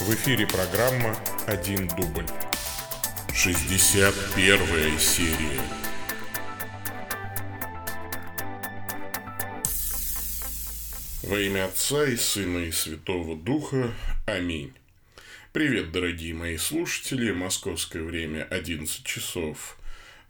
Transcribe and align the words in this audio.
В 0.00 0.14
эфире 0.14 0.46
программа 0.46 1.16
«Один 1.46 1.86
дубль». 1.88 2.26
61 3.34 4.98
серия. 4.98 5.60
Во 11.22 11.38
имя 11.38 11.66
Отца 11.66 12.04
и 12.04 12.16
Сына 12.16 12.58
и 12.58 12.72
Святого 12.72 13.36
Духа. 13.36 13.92
Аминь. 14.26 14.72
Привет, 15.52 15.92
дорогие 15.92 16.34
мои 16.34 16.56
слушатели. 16.56 17.30
Московское 17.30 18.02
время 18.02 18.44
11 18.50 19.04
часов 19.04 19.78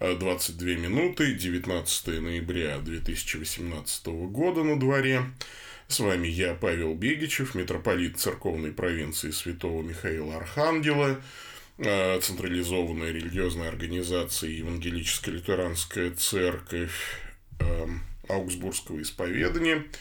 22 0.01 0.69
минуты, 0.75 1.35
19 1.35 2.21
ноября 2.21 2.79
2018 2.79 4.07
года 4.07 4.65
на 4.65 4.79
дворе. 4.79 5.23
С 5.93 6.01
вами 6.01 6.27
я, 6.27 6.55
Павел 6.55 6.95
Бегичев, 6.95 7.55
митрополит 7.55 8.19
церковной 8.19 8.73
провинции 8.73 9.31
Святого 9.31 9.83
Михаила 9.83 10.37
Архангела, 10.39 11.21
э, 11.77 12.19
централизованная 12.19 13.13
религиозная 13.13 13.69
организация 13.69 14.49
Евангелическая 14.49 15.33
лютеранская 15.33 16.11
церковь 16.13 17.21
э, 17.61 17.87
Аугсбургского 18.27 19.03
исповедания– 19.03 19.85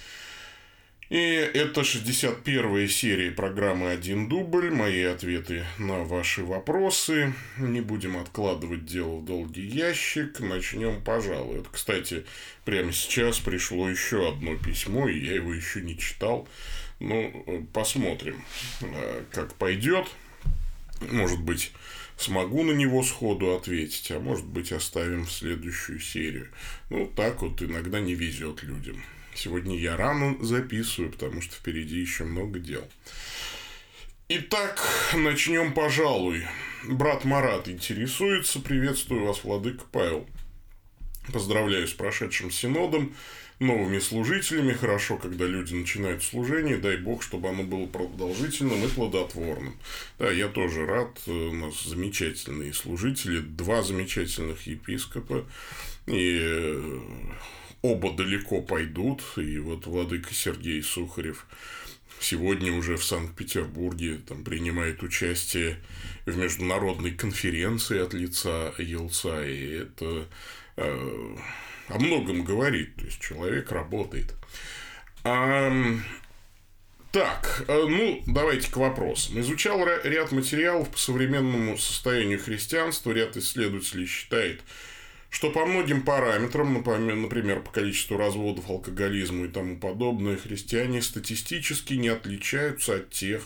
и 1.12 1.20
это 1.20 1.84
61 1.84 2.88
серия 2.88 3.32
программы 3.32 3.92
«Один 3.92 4.30
дубль». 4.30 4.72
Мои 4.72 5.04
ответы 5.04 5.66
на 5.78 6.06
ваши 6.06 6.42
вопросы. 6.42 7.34
Не 7.58 7.82
будем 7.82 8.16
откладывать 8.16 8.86
дело 8.86 9.18
в 9.18 9.26
долгий 9.26 9.68
ящик. 9.68 10.40
Начнем, 10.40 11.02
пожалуй. 11.04 11.60
Это, 11.60 11.70
кстати, 11.70 12.24
прямо 12.64 12.94
сейчас 12.94 13.40
пришло 13.40 13.90
еще 13.90 14.30
одно 14.30 14.56
письмо, 14.56 15.10
и 15.10 15.20
я 15.20 15.34
его 15.34 15.54
еще 15.54 15.82
не 15.82 15.98
читал. 15.98 16.48
Ну, 17.02 17.68
посмотрим, 17.74 18.42
э, 18.80 19.24
как 19.34 19.54
пойдет. 19.56 20.08
Может 21.12 21.42
быть, 21.42 21.74
смогу 22.16 22.64
на 22.64 22.72
него 22.72 23.04
сходу 23.04 23.54
ответить, 23.54 24.10
а 24.12 24.22
может 24.22 24.46
быть, 24.46 24.72
оставим 24.72 25.26
в 25.26 25.32
следующую 25.34 26.00
серию. 26.00 26.48
Ну, 26.90 27.06
так 27.06 27.42
вот 27.42 27.62
иногда 27.62 28.00
не 28.00 28.16
везет 28.16 28.64
людям. 28.64 29.04
Сегодня 29.34 29.78
я 29.78 29.96
рано 29.98 30.38
записываю, 30.44 31.12
потому 31.12 31.42
что 31.42 31.56
впереди 31.56 32.00
еще 32.00 32.24
много 32.24 32.60
дел. 32.60 32.88
Итак, 34.30 34.82
начнем, 35.14 35.74
пожалуй. 35.74 36.46
Брат 36.88 37.26
Марат 37.26 37.68
интересуется. 37.68 38.60
Приветствую 38.60 39.26
вас, 39.26 39.44
Владыка 39.44 39.84
Павел. 39.92 40.28
Поздравляю 41.32 41.88
с 41.88 41.94
прошедшим 41.94 42.50
синодом, 42.50 43.14
новыми 43.60 44.00
служителями. 44.00 44.74
Хорошо, 44.74 45.18
когда 45.18 45.46
люди 45.46 45.74
начинают 45.74 46.24
служение. 46.24 46.78
Дай 46.78 46.98
Бог, 46.98 47.24
чтобы 47.24 47.50
оно 47.50 47.64
было 47.64 47.86
продолжительным 47.86 48.84
и 48.84 48.88
плодотворным. 48.88 49.76
Да, 50.18 50.32
я 50.32 50.48
тоже 50.48 50.86
рад. 50.86 51.22
У 51.28 51.54
нас 51.54 51.84
замечательные 51.84 52.74
служители. 52.74 53.40
Два 53.40 53.84
замечательных 53.84 54.66
епископа. 54.66 55.46
И 56.08 57.02
оба 57.82 58.12
далеко 58.14 58.62
пойдут, 58.62 59.24
и 59.38 59.58
вот 59.60 59.86
владыка 59.88 60.34
Сергей 60.34 60.82
Сухарев 60.84 61.48
сегодня 62.20 62.72
уже 62.74 62.98
в 62.98 63.04
Санкт-Петербурге 63.04 64.20
там, 64.28 64.44
принимает 64.44 65.02
участие 65.04 65.78
в 66.26 66.38
международной 66.38 67.12
конференции 67.12 68.00
от 68.00 68.14
лица 68.14 68.74
Елца, 68.78 69.44
и 69.46 69.84
это 69.84 70.28
э, 70.78 71.36
о 71.88 72.00
многом 72.00 72.44
говорит, 72.44 72.96
то 72.96 73.06
есть 73.06 73.20
человек 73.20 73.72
работает. 73.72 74.34
А, 75.24 75.72
так, 77.12 77.66
э, 77.68 77.86
ну, 77.90 78.24
давайте 78.28 78.72
к 78.72 78.78
вопросам. 78.78 79.40
Изучал 79.42 79.86
ряд 80.04 80.32
материалов 80.32 80.90
по 80.90 80.98
современному 80.98 81.78
состоянию 81.78 82.40
христианства, 82.40 83.12
ряд 83.12 83.36
исследователей 83.36 84.06
считает, 84.06 84.62
что 85.32 85.50
по 85.50 85.66
многим 85.66 86.04
параметрам, 86.04 86.74
например, 86.74 87.62
по 87.62 87.72
количеству 87.72 88.18
разводов, 88.18 88.70
алкоголизму 88.70 89.46
и 89.46 89.48
тому 89.48 89.78
подобное, 89.80 90.36
христиане 90.36 91.02
статистически 91.02 91.94
не 91.94 92.10
отличаются 92.10 92.96
от 92.96 93.10
тех, 93.12 93.42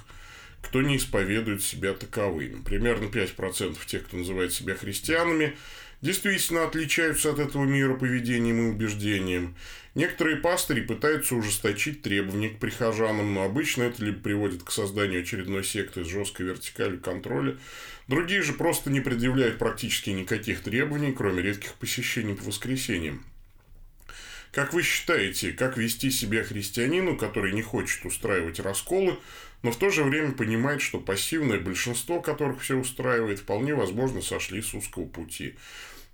кто 0.64 0.82
не 0.82 0.98
исповедует 0.98 1.64
себя 1.64 1.94
таковыми. 1.94 2.64
Примерно 2.64 3.06
5% 3.06 3.78
тех, 3.86 4.04
кто 4.04 4.18
называет 4.18 4.52
себя 4.52 4.74
христианами, 4.74 5.56
действительно 6.02 6.64
отличаются 6.64 7.30
от 7.30 7.38
этого 7.38 7.66
мира 7.66 7.94
поведением 7.94 8.68
и 8.68 8.72
убеждением. 8.72 9.56
Некоторые 9.94 10.38
пастыри 10.38 10.82
пытаются 10.82 11.36
ужесточить 11.36 12.02
требования 12.02 12.50
к 12.50 12.60
прихожанам, 12.60 13.36
но 13.36 13.44
обычно 13.44 13.84
это 13.84 14.04
либо 14.04 14.20
приводит 14.20 14.64
к 14.64 14.72
созданию 14.72 15.22
очередной 15.22 15.64
секты 15.64 16.04
с 16.04 16.08
жесткой 16.08 16.48
вертикалью 16.48 17.00
контроля, 17.00 17.58
другие 18.08 18.42
же 18.42 18.54
просто 18.54 18.90
не 18.90 19.02
предъявляют 19.02 19.58
практически 19.58 20.10
никаких 20.10 20.62
требований, 20.62 21.12
кроме 21.12 21.42
редких 21.42 21.74
посещений 21.76 22.36
по 22.36 22.44
воскресеньям. 22.46 23.24
Как 24.52 24.74
вы 24.74 24.84
считаете, 24.84 25.52
как 25.52 25.78
вести 25.78 26.10
себя 26.10 26.44
христианину, 26.44 27.18
который 27.18 27.52
не 27.52 27.62
хочет 27.62 28.06
устраивать 28.06 28.62
расколы, 28.62 29.20
но 29.64 29.72
в 29.72 29.78
то 29.78 29.90
же 29.90 30.04
время 30.04 30.32
понимает, 30.32 30.82
что 30.82 31.00
пассивное 31.00 31.60
большинство, 31.60 32.22
которых 32.22 32.62
все 32.62 32.78
устраивает, 32.78 33.40
вполне 33.40 33.76
возможно 33.76 34.22
сошли 34.22 34.62
с 34.62 34.74
узкого 34.74 35.06
пути? 35.08 35.56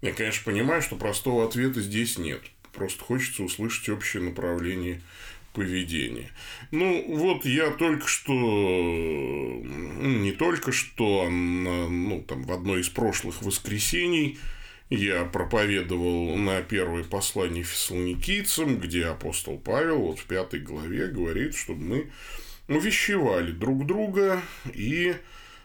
Я, 0.01 0.11
конечно, 0.13 0.43
понимаю, 0.45 0.81
что 0.81 0.95
простого 0.95 1.45
ответа 1.45 1.81
здесь 1.81 2.17
нет. 2.17 2.41
Просто 2.73 3.03
хочется 3.03 3.43
услышать 3.43 3.89
общее 3.89 4.23
направление 4.23 5.01
поведения. 5.53 6.31
Ну, 6.71 7.03
вот 7.15 7.45
я 7.45 7.71
только 7.71 8.07
что, 8.07 8.31
не 8.33 10.31
только 10.31 10.71
что, 10.71 11.25
а 11.25 11.29
ну, 11.29 12.23
там, 12.27 12.43
в 12.43 12.51
одной 12.51 12.81
из 12.81 12.89
прошлых 12.89 13.41
воскресений 13.41 14.37
я 14.89 15.23
проповедовал 15.23 16.35
на 16.35 16.61
первое 16.61 17.03
послание 17.03 17.63
фессалоникийцам, 17.63 18.77
где 18.77 19.05
апостол 19.05 19.57
Павел 19.57 19.99
вот 19.99 20.19
в 20.19 20.25
пятой 20.25 20.59
главе 20.59 21.07
говорит, 21.07 21.55
чтобы 21.55 21.81
мы 21.81 22.11
увещевали 22.67 23.51
друг 23.51 23.85
друга 23.85 24.41
и 24.73 25.15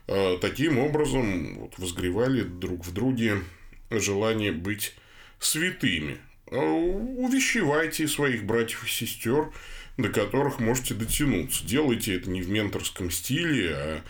э, 0.07 0.39
таким 0.41 0.79
образом 0.79 1.59
вот, 1.59 1.79
возгревали 1.79 2.43
друг 2.43 2.85
в 2.87 2.93
друге 2.93 3.43
желание 3.91 4.53
быть 4.53 4.95
святыми. 5.39 6.19
А 6.51 6.59
увещевайте 6.59 8.07
своих 8.07 8.45
братьев 8.45 8.85
и 8.85 8.89
сестер, 8.89 9.51
до 9.97 10.09
которых 10.09 10.61
можете 10.61 10.95
дотянуться. 10.95 11.67
Делайте 11.67 12.15
это 12.15 12.31
не 12.31 12.43
в 12.43 12.51
менторском 12.51 13.11
стиле, 13.11 13.75
а, 13.75 14.03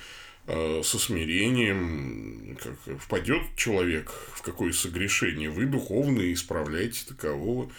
а 0.48 0.80
со 0.84 0.98
смирением, 0.98 2.56
как 2.62 2.98
впадет 3.00 3.42
человек 3.56 4.10
в 4.34 4.42
какое 4.42 4.72
согрешение, 4.72 5.50
вы 5.50 5.66
духовно 5.66 6.32
исправляете 6.32 7.04
такового 7.06 7.70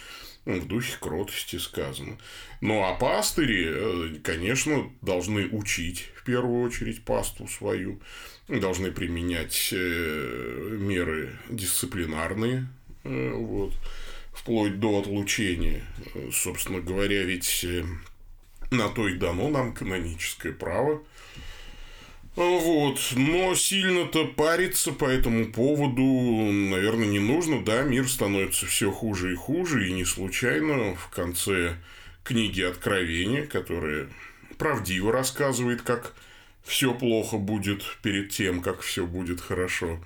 в 0.56 0.66
духе 0.66 0.96
кротости 0.98 1.56
сказано. 1.56 2.16
Ну, 2.60 2.82
а 2.82 2.94
пастыри, 2.94 3.66
э, 3.68 4.18
конечно, 4.22 4.90
должны 5.02 5.46
учить, 5.48 6.08
в 6.16 6.24
первую 6.24 6.62
очередь, 6.62 7.04
пасту 7.04 7.46
свою, 7.46 8.00
должны 8.48 8.90
применять 8.90 9.70
э, 9.72 10.76
меры 10.80 11.36
дисциплинарные, 11.50 12.66
э, 13.04 13.32
вот, 13.34 13.74
вплоть 14.38 14.78
до 14.78 15.00
отлучения. 15.00 15.82
Собственно 16.32 16.80
говоря, 16.80 17.22
ведь 17.24 17.66
на 18.70 18.88
то 18.88 19.08
и 19.08 19.14
дано 19.14 19.48
нам 19.48 19.72
каноническое 19.72 20.52
право. 20.52 21.02
Вот. 22.36 23.00
Но 23.16 23.54
сильно-то 23.56 24.26
париться 24.26 24.92
по 24.92 25.06
этому 25.06 25.46
поводу, 25.46 26.02
наверное, 26.02 27.08
не 27.08 27.18
нужно. 27.18 27.64
Да, 27.64 27.82
мир 27.82 28.08
становится 28.08 28.66
все 28.66 28.92
хуже 28.92 29.32
и 29.32 29.36
хуже. 29.36 29.88
И 29.88 29.92
не 29.92 30.04
случайно 30.04 30.94
в 30.94 31.08
конце 31.08 31.76
книги 32.22 32.62
Откровения, 32.62 33.44
которая 33.44 34.08
правдиво 34.56 35.12
рассказывает, 35.12 35.82
как 35.82 36.14
все 36.62 36.94
плохо 36.94 37.38
будет 37.38 37.82
перед 38.02 38.30
тем, 38.30 38.60
как 38.60 38.82
все 38.82 39.04
будет 39.04 39.40
хорошо. 39.40 39.98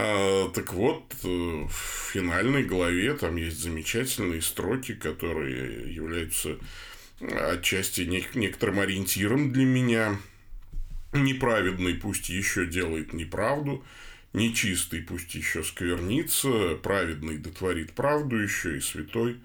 А, 0.00 0.48
так 0.50 0.72
вот, 0.74 1.12
в 1.22 1.70
финальной 2.12 2.62
главе 2.62 3.14
там 3.14 3.36
есть 3.36 3.58
замечательные 3.58 4.42
строки, 4.42 4.94
которые 4.94 5.92
являются 5.92 6.58
отчасти 7.20 8.02
некоторым 8.34 8.80
ориентиром 8.80 9.52
для 9.52 9.64
меня– 9.64 10.16
Неправедный 11.12 11.94
пусть 11.94 12.28
еще 12.28 12.66
делает 12.66 13.14
неправду, 13.14 13.82
нечистый 14.34 15.00
пусть 15.00 15.34
еще 15.34 15.62
сквернится, 15.64 16.74
праведный 16.82 17.38
дотворит 17.38 17.92
правду 17.92 18.36
еще 18.36 18.76
и 18.76 18.80
святой 18.80 19.40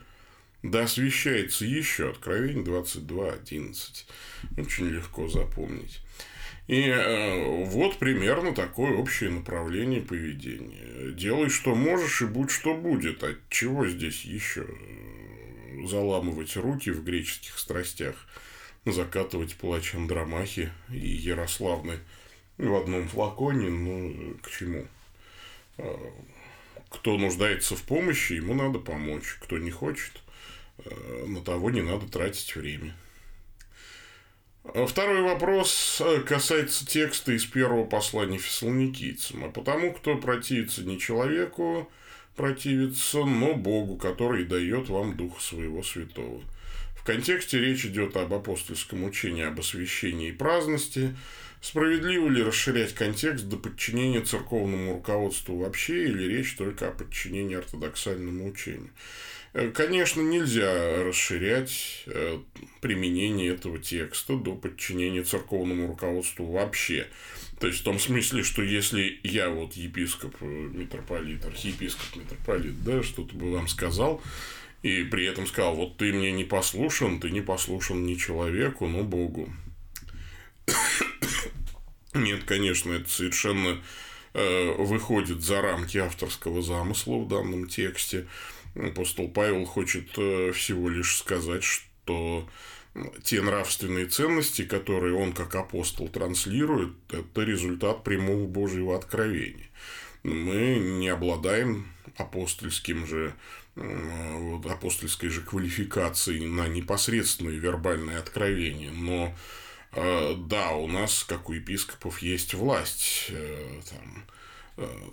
да 0.62 0.84
освящается 0.84 1.66
еще. 1.66 2.10
Откровение 2.10 2.64
22.11. 2.64 4.06
Очень 4.58 4.90
легко 4.90 5.28
запомнить. 5.28 6.00
И 6.68 6.82
э, 6.82 7.66
вот 7.66 8.00
примерно 8.00 8.54
такое 8.54 8.96
общее 8.96 9.30
направление 9.30 10.02
поведения. 10.02 11.12
Делай, 11.12 11.50
что 11.50 11.76
можешь, 11.76 12.22
и 12.22 12.26
будь, 12.26 12.52
что 12.52 12.74
будет. 12.74 13.24
От 13.24 13.38
чего 13.50 13.88
здесь 13.88 14.24
еще 14.24 14.66
заламывать 15.86 16.56
руки 16.56 16.90
в 16.92 17.04
греческих 17.04 17.58
страстях? 17.58 18.16
закатывать 18.86 19.56
плач 19.56 19.96
Андромахи 19.96 20.72
и 20.90 20.98
Ярославны 20.98 22.00
в 22.58 22.76
одном 22.76 23.08
флаконе, 23.08 23.70
ну, 23.70 24.36
к 24.42 24.50
чему? 24.50 24.86
А, 25.78 26.14
кто 26.90 27.18
нуждается 27.18 27.76
в 27.76 27.84
помощи, 27.84 28.34
ему 28.34 28.54
надо 28.54 28.80
помочь. 28.80 29.38
Кто 29.42 29.58
не 29.58 29.72
хочет, 29.72 30.22
э, 30.80 31.26
на 31.26 31.42
того 31.42 31.70
не 31.70 31.82
надо 31.82 32.08
тратить 32.08 32.56
время. 32.56 32.96
А 34.64 34.86
второй 34.86 35.22
вопрос 35.22 36.02
э, 36.04 36.22
касается 36.22 36.86
текста 36.86 37.34
из 37.34 37.46
первого 37.46 37.84
послания 37.84 38.38
фессалоникийцам. 38.38 39.44
А 39.44 39.50
потому, 39.50 39.92
кто 39.92 40.16
противится 40.18 40.84
не 40.84 40.98
человеку, 40.98 41.92
противится, 42.38 43.26
но 43.26 43.56
Богу, 43.56 43.98
который 43.98 44.46
дает 44.46 44.88
вам 44.88 45.18
Духа 45.18 45.42
Своего 45.42 45.84
Святого. 45.84 46.42
В 46.96 47.04
контексте 47.04 47.60
речь 47.60 47.86
идет 47.86 48.16
об 48.16 48.34
апостольском 48.34 49.04
учении 49.04 49.44
об 49.44 49.60
освящении 49.60 50.30
и 50.30 50.32
праздности. 50.32 51.14
Справедливо 51.60 52.30
ли 52.30 52.42
расширять 52.42 52.94
контекст 52.94 53.46
до 53.50 53.58
подчинения 53.58 54.22
церковному 54.22 54.94
руководству 54.94 55.58
вообще, 55.58 56.06
или 56.06 56.24
речь 56.24 56.56
только 56.56 56.88
о 56.88 56.92
подчинении 56.92 57.58
ортодоксальному 57.58 58.48
учению? 58.48 58.92
Э, 59.54 59.70
конечно, 59.70 60.22
нельзя 60.22 61.04
расширять 61.04 62.04
э, 62.08 62.40
применение 62.82 63.54
этого 63.54 63.78
текста 63.78 64.36
до 64.36 64.56
подчинения 64.56 65.24
церковному 65.24 65.88
руководству 65.88 66.52
вообще. 66.52 67.08
То 67.60 67.68
есть 67.68 67.82
в 67.82 67.84
том 67.84 68.00
смысле, 68.00 68.44
что 68.44 68.64
если 68.64 69.20
я 69.24 69.50
вот 69.50 69.74
епископ, 69.74 70.36
э, 70.42 70.46
митрополит, 70.46 71.46
архиепископ, 71.46 72.16
митрополит, 72.16 72.84
да, 72.84 73.04
что-то 73.04 73.36
бы 73.36 73.52
вам 73.52 73.68
сказал, 73.68 74.22
и 74.82 75.04
при 75.04 75.26
этом 75.26 75.46
сказал, 75.46 75.76
вот 75.76 75.98
ты 75.98 76.12
мне 76.12 76.32
не 76.32 76.46
послушан, 76.46 77.20
ты 77.20 77.30
не 77.30 77.42
послушан 77.42 78.06
ни 78.06 78.16
человеку, 78.16 78.88
но 78.88 79.04
Богу. 79.04 79.54
Нет, 82.16 82.44
конечно, 82.46 82.92
это 82.92 83.10
совершенно 83.10 83.82
выходит 84.34 85.44
за 85.44 85.62
рамки 85.62 86.00
авторского 86.00 86.64
замысла 86.64 87.18
в 87.18 87.28
данном 87.28 87.68
тексте. 87.68 88.26
Апостол 88.76 89.28
Павел 89.30 89.66
хочет 89.66 90.10
э, 90.18 90.52
всего 90.54 90.90
лишь 90.90 91.18
сказать, 91.18 91.64
что 91.64 92.48
те 93.24 93.42
нравственные 93.42 94.06
ценности, 94.06 94.64
которые 94.64 95.16
он 95.16 95.34
как 95.34 95.56
апостол 95.56 96.08
транслирует, 96.10 96.94
это 97.10 97.42
результат 97.42 98.04
прямого 98.04 98.46
Божьего 98.46 98.96
откровения. 98.96 99.70
Мы 100.24 100.78
не 100.80 101.10
обладаем 101.10 101.88
апостольским 102.18 103.06
же 103.08 103.34
вот, 103.76 104.66
апостольской 104.68 105.30
же 105.30 105.42
квалификацией 105.42 106.46
на 106.46 106.68
непосредственное 106.68 107.56
вербальное 107.56 108.20
откровение, 108.20 108.92
но 108.92 109.36
э, 109.94 110.36
да, 110.38 110.72
у 110.72 110.88
нас, 110.88 111.24
как 111.24 111.50
у 111.50 111.54
епископов, 111.54 112.20
есть 112.20 112.54
власть 112.54 113.28
э, 113.30 113.82
там, 113.90 114.26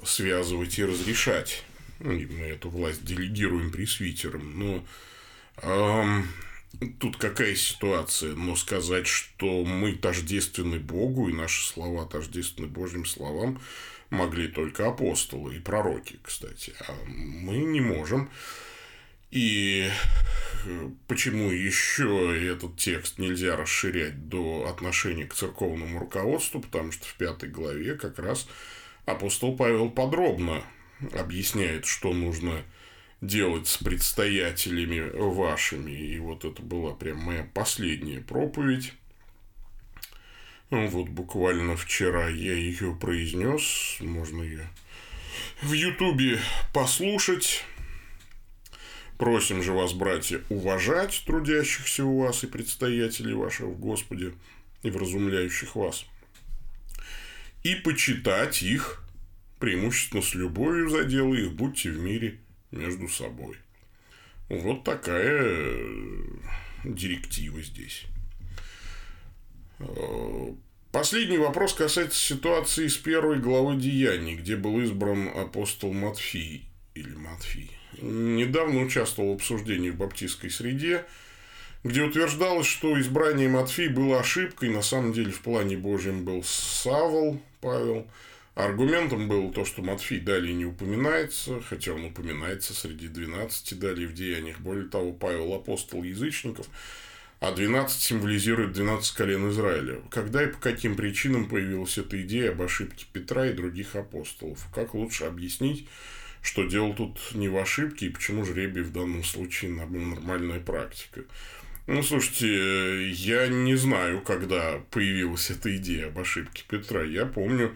связывать 0.05 0.79
и 0.79 0.85
разрешать 0.85 1.65
ну, 2.01 2.13
мы 2.13 2.47
эту 2.47 2.71
власть 2.71 3.05
делегируем 3.05 3.71
пресвитерам, 3.71 4.59
но 4.59 4.87
эм, 5.63 6.29
тут 6.99 7.17
какая 7.17 7.55
ситуация? 7.55 8.35
Но 8.35 8.57
сказать, 8.57 9.07
что 9.07 9.65
мы 9.65 9.93
тождественны 9.93 10.79
Богу, 10.79 11.29
и 11.29 11.33
наши 11.33 11.67
слова 11.67 12.07
тождественны 12.07 12.69
Божьим 12.69 13.05
словам, 13.05 13.61
могли 14.09 14.49
только 14.49 14.89
апостолы 14.89 15.57
и 15.57 15.61
пророки, 15.61 16.19
кстати. 16.23 16.75
А 16.89 16.95
мы 17.07 17.59
не 17.59 17.81
можем. 17.81 18.31
И 19.31 19.89
почему 21.07 21.51
еще 21.51 22.37
этот 22.53 22.77
текст 22.77 23.19
нельзя 23.19 23.57
расширять 23.57 24.29
до 24.29 24.67
отношения 24.69 25.27
к 25.27 25.35
церковному 25.35 26.01
руководству? 26.01 26.61
Потому 26.61 26.91
что 26.91 27.07
в 27.07 27.15
пятой 27.15 27.49
главе 27.49 27.95
как 27.95 28.19
раз 28.19 28.49
апостол 29.07 29.57
Павел 29.57 29.89
подробно 29.89 30.65
объясняет, 31.13 31.87
что 31.87 32.13
нужно 32.13 32.63
делать 33.21 33.69
с 33.69 33.77
предстоятелями 33.79 35.11
вашими. 35.15 35.91
И 35.91 36.19
вот 36.19 36.45
это 36.45 36.63
была 36.63 36.95
прям 36.95 37.19
моя 37.19 37.47
последняя 37.55 38.21
проповедь. 38.21 38.93
Ну, 40.71 40.87
вот 40.87 41.09
буквально 41.09 41.77
вчера 41.77 42.29
я 42.29 42.55
ее 42.55 42.95
произнес, 42.95 43.97
можно 44.01 44.43
ее 44.43 44.69
в 45.63 45.73
Ютубе 45.73 46.39
послушать. 46.73 47.65
Просим 49.19 49.63
же 49.63 49.73
вас, 49.73 49.93
братья, 49.93 50.41
уважать 50.49 51.25
трудящихся 51.27 52.05
у 52.05 52.21
вас 52.21 52.43
и 52.45 52.47
предстоятелей 52.47 53.35
ваших 53.35 53.67
в 53.67 53.79
Господе 53.79 54.33
и 54.83 54.91
вразумляющих 54.91 55.77
вас. 55.77 56.07
И 57.63 57.75
почитать 57.75 58.63
их 58.63 59.05
преимущественно 59.61 60.23
с 60.23 60.35
любовью 60.35 60.89
за 60.89 61.05
дело 61.05 61.35
их 61.35 61.53
будьте 61.53 61.91
в 61.91 61.99
мире 61.99 62.41
между 62.73 63.09
собой. 63.09 63.57
Вот 64.49 64.83
такая 64.83 65.43
э, 65.45 66.25
директива 66.85 67.63
здесь. 67.63 68.07
Э, 69.79 70.49
последний 70.91 71.39
вопрос 71.39 71.75
касается 71.75 72.19
ситуации 72.19 72.87
из 72.87 72.97
первой 72.97 73.39
главы 73.39 73.77
Деяний, 73.77 74.35
где 74.35 74.57
был 74.57 74.81
избран 74.81 75.29
апостол 75.29 75.93
Матфий 75.93 76.65
или 76.95 77.15
Матфий. 77.15 77.71
Недавно 78.01 78.81
участвовал 78.81 79.33
в 79.33 79.37
обсуждении 79.37 79.91
в 79.91 79.97
баптистской 79.97 80.51
среде, 80.51 81.05
где 81.85 82.03
утверждалось, 82.03 82.67
что 82.67 82.99
избрание 82.99 83.49
Матфий 83.49 83.89
было 83.89 84.21
ошибкой, 84.21 84.71
на 84.71 84.83
самом 84.83 85.13
деле 85.13 85.31
в 85.31 85.41
плане 85.41 85.77
Божьем 85.77 86.25
был 86.25 86.43
Савол 86.43 87.43
Павел– 87.61 88.09
Аргументом 88.65 89.29
было 89.29 89.53
то, 89.53 89.65
что 89.65 89.83
Матфей 89.83 90.21
далее 90.21 90.55
не 90.55 90.67
упоминается, 90.67 91.61
хотя 91.63 91.93
он 91.93 92.05
упоминается 92.05 92.75
среди 92.75 93.09
12 93.09 93.79
далее 93.79 94.07
в 94.07 94.15
деяниях. 94.15 94.61
Более 94.61 94.89
того, 94.89 95.13
Павел 95.13 95.55
апостол 95.55 96.03
язычников, 96.03 96.67
а 97.41 97.53
12 97.53 98.01
символизирует 98.01 98.73
12 98.73 99.15
колен 99.15 99.49
Израиля. 99.51 100.01
Когда 100.11 100.43
и 100.43 100.49
по 100.49 100.59
каким 100.59 100.95
причинам 100.95 101.49
появилась 101.49 101.97
эта 101.97 102.21
идея 102.23 102.51
об 102.51 102.61
ошибке 102.63 103.07
Петра 103.13 103.47
и 103.47 103.53
других 103.53 103.97
апостолов? 103.97 104.67
Как 104.75 104.95
лучше 104.95 105.25
объяснить, 105.25 105.89
что 106.43 106.65
дело 106.65 106.95
тут 106.95 107.19
не 107.33 107.49
в 107.49 107.57
ошибке 107.57 108.07
и 108.07 108.11
почему 108.11 108.45
жребий 108.45 108.83
в 108.83 108.93
данном 108.93 109.25
случае 109.25 109.71
нормальная 109.71 110.61
практика? 110.61 111.23
Ну, 111.87 112.03
слушайте, 112.03 113.11
я 113.11 113.49
не 113.49 113.75
знаю, 113.75 114.21
когда 114.21 114.81
появилась 114.91 115.51
эта 115.51 115.75
идея 115.77 116.09
об 116.09 116.19
ошибке 116.19 116.63
Петра. 116.69 117.03
Я 117.03 117.27
помню, 117.27 117.75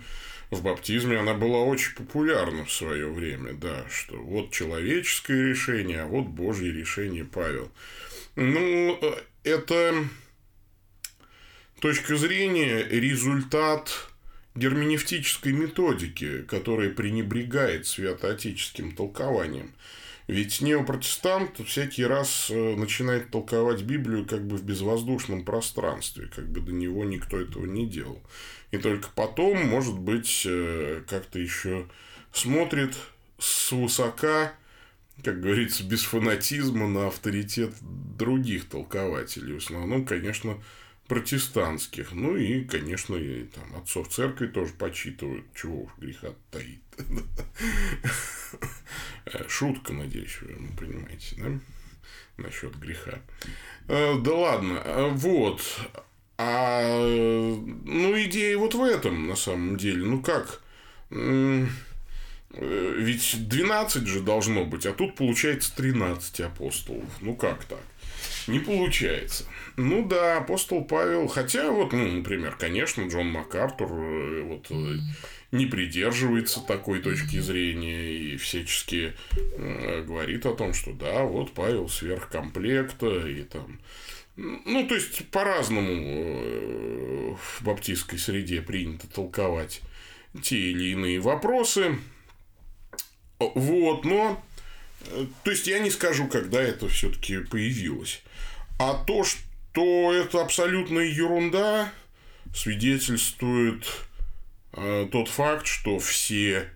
в 0.55 0.63
баптизме 0.63 1.19
она 1.19 1.35
была 1.35 1.63
очень 1.63 1.95
популярна 1.95 2.65
в 2.65 2.73
свое 2.73 3.11
время, 3.11 3.53
да, 3.53 3.85
что 3.91 4.17
вот 4.17 4.51
человеческое 4.51 5.51
решение, 5.51 6.03
а 6.03 6.07
вот 6.07 6.27
Божье 6.27 6.73
решение 6.73 7.25
Павел. 7.25 7.71
Ну, 8.37 8.99
это 9.43 10.07
точка 11.81 12.17
зрения 12.17 12.83
результат 12.83 14.09
герменевтической 14.55 15.53
методики, 15.53 16.43
которая 16.43 16.91
пренебрегает 16.91 17.87
святоотеческим 17.87 18.93
толкованием. 18.93 19.73
Ведь 20.27 20.63
неопротестант 20.63 21.61
всякий 21.67 22.05
раз 22.05 22.49
э, 22.51 22.77
начинает 22.77 23.31
толковать 23.31 23.83
Библию 23.83 24.25
как 24.25 24.47
бы 24.47 24.57
в 24.57 24.65
безвоздушном 24.65 25.45
пространстве, 25.45 26.31
как 26.35 26.49
бы 26.49 26.61
до 26.61 26.73
него 26.73 27.05
никто 27.05 27.39
этого 27.39 27.67
не 27.67 27.87
делал. 27.87 28.23
И 28.71 28.79
только 28.79 29.09
потом, 29.15 29.67
может 29.67 29.99
быть, 29.99 30.45
э, 30.47 31.03
как-то 31.09 31.39
еще 31.39 31.89
смотрит 32.33 32.97
с 33.39 33.71
высока, 33.73 34.55
как 35.23 35.41
говорится, 35.41 35.85
без 35.85 36.03
фанатизма 36.03 36.89
на 36.89 37.09
авторитет 37.09 37.75
других 37.83 38.69
толкователей. 38.69 39.55
В 39.55 39.59
основном, 39.59 40.07
конечно, 40.07 40.57
протестантских. 41.09 42.13
Ну 42.13 42.37
и, 42.37 42.65
конечно, 42.65 43.17
и 43.17 43.45
там 43.45 43.77
отцов 43.77 44.09
церкви 44.09 44.47
тоже 44.47 44.73
почитывают, 44.73 45.45
чего 45.55 45.83
уж 45.83 45.93
греха 45.99 46.29
таит. 46.51 46.81
Э, 49.27 49.49
шутка, 49.49 49.95
надеюсь, 49.95 50.39
вы 50.43 50.55
понимаете, 50.79 51.35
да? 51.39 51.59
Насчет 52.37 52.77
греха. 52.79 53.21
Э, 53.89 54.19
да 54.21 54.35
ладно, 54.35 54.83
э, 54.85 55.09
вот. 55.13 55.63
А, 56.37 56.83
ну, 56.99 58.23
идея 58.25 58.59
вот 58.59 58.75
в 58.75 58.83
этом, 58.83 59.27
на 59.27 59.35
самом 59.35 59.79
деле. 59.79 60.05
Ну, 60.05 60.23
как? 60.23 60.61
Ведь 62.51 63.49
12 63.49 64.07
же 64.07 64.21
должно 64.21 64.65
быть, 64.67 64.85
а 64.85 64.93
тут 64.93 65.17
получается 65.17 65.75
13 65.75 66.41
апостолов. 66.41 67.09
Ну, 67.21 67.35
как 67.35 67.65
так? 67.65 67.81
Не 68.47 68.59
получается. 68.61 69.45
Ну 69.77 70.07
да, 70.07 70.39
апостол 70.39 70.85
Павел, 70.85 71.27
хотя 71.27 71.71
вот, 71.71 71.93
ну, 71.93 72.07
например, 72.07 72.57
конечно, 72.57 73.09
Джон 73.09 73.29
МакАртур 73.31 73.89
вот 74.45 74.71
не 75.51 75.67
придерживается 75.67 76.61
такой 76.61 77.01
точки 77.01 77.41
зрения 77.41 78.13
и 78.13 78.37
всячески 78.37 79.15
э, 79.33 80.05
говорит 80.07 80.47
о 80.47 80.55
том, 80.55 80.75
что 80.75 80.93
да, 80.93 81.25
вот 81.25 81.53
Павел 81.53 81.89
сверхкомплекта 81.89 83.27
и 83.27 83.43
там 83.45 83.81
ну, 84.37 84.87
то 84.89 84.97
есть, 84.97 85.31
по-разному 85.31 85.93
э, 85.93 87.35
в 87.37 87.63
баптистской 87.65 88.19
среде 88.19 88.63
принято 88.63 89.07
толковать 89.07 89.81
те 90.43 90.57
или 90.57 90.91
иные 90.93 91.21
вопросы. 91.21 91.99
Вот, 93.39 94.05
но... 94.05 94.43
То 95.43 95.51
есть, 95.51 95.67
я 95.67 95.79
не 95.79 95.91
скажу, 95.91 96.29
когда 96.29 96.61
это 96.61 96.89
все-таки 96.89 97.39
появилось. 97.39 98.23
А 98.79 98.95
то, 99.05 99.25
что 99.25 100.13
это 100.13 100.41
абсолютная 100.41 101.07
ерунда, 101.07 101.93
свидетельствует 102.55 103.87
э, 104.73 105.09
тот 105.11 105.29
факт, 105.29 105.67
что 105.67 105.99
все 105.99 106.71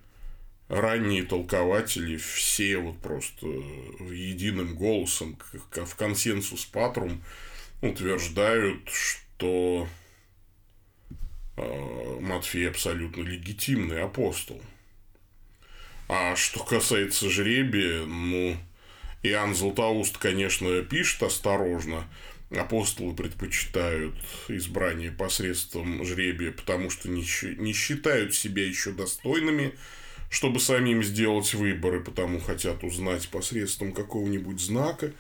ранние 0.69 1.25
толкователи, 1.25 2.17
все 2.17 2.79
вот 2.79 2.99
просто 2.99 3.47
единым 3.47 4.77
голосом, 4.77 5.39
в 5.53 5.95
консенсус 5.97 6.67
патрум, 6.67 7.23
утверждают, 7.81 8.89
что 8.89 9.89
э, 11.57 12.19
Матфей 12.21 12.69
абсолютно 12.69 13.23
легитимный 13.23 14.03
апостол. 14.03 14.61
А 16.09 16.37
что 16.37 16.65
касается 16.65 17.29
жребия, 17.29 18.05
ну, 18.07 18.57
Иоанн 19.23 19.55
Златоуст, 19.55 20.17
конечно, 20.17 20.83
пишет 20.83 21.23
осторожно, 21.23 22.09
апостолы 22.51 23.15
предпочитают 23.15 24.15
избрание 24.49 25.11
посредством 25.11 26.03
жребия, 26.07 26.51
потому 26.51 26.89
что 26.89 27.11
не, 27.11 27.27
не 27.59 27.75
считают 27.75 28.35
себя 28.35 28.67
еще 28.67 28.93
достойными, 28.93 29.75
чтобы 30.31 30.61
самим 30.61 31.03
сделать 31.03 31.53
выборы, 31.53 32.01
потому 32.01 32.41
хотят 32.41 32.85
узнать 32.85 33.29
посредством 33.29 33.93
какого-нибудь 33.93 34.61
знака. 34.61 35.13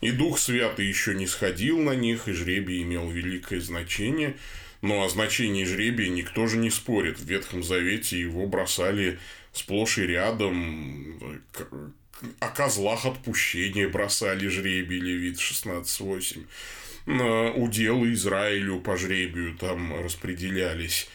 И 0.00 0.10
Дух 0.10 0.40
Святый 0.40 0.86
еще 0.86 1.14
не 1.14 1.28
сходил 1.28 1.78
на 1.78 1.94
них, 1.94 2.26
и 2.26 2.32
жребий 2.32 2.82
имел 2.82 3.08
великое 3.08 3.60
значение. 3.60 4.36
Но 4.84 5.02
о 5.02 5.08
значении 5.08 5.64
жребия 5.64 6.10
никто 6.10 6.46
же 6.46 6.58
не 6.58 6.68
спорит. 6.68 7.18
В 7.18 7.24
Ветхом 7.24 7.62
Завете 7.62 8.20
его 8.20 8.46
бросали 8.46 9.18
сплошь 9.50 9.96
и 9.96 10.02
рядом 10.02 11.42
о 12.38 12.48
козлах 12.48 13.06
отпущения 13.06 13.88
бросали 13.88 14.46
жребий 14.46 15.00
Левит 15.00 15.38
16.8. 15.38 17.54
Уделы 17.56 18.12
Израилю 18.12 18.78
по 18.80 18.98
жребию 18.98 19.56
там 19.56 20.04
распределялись. 20.04 21.08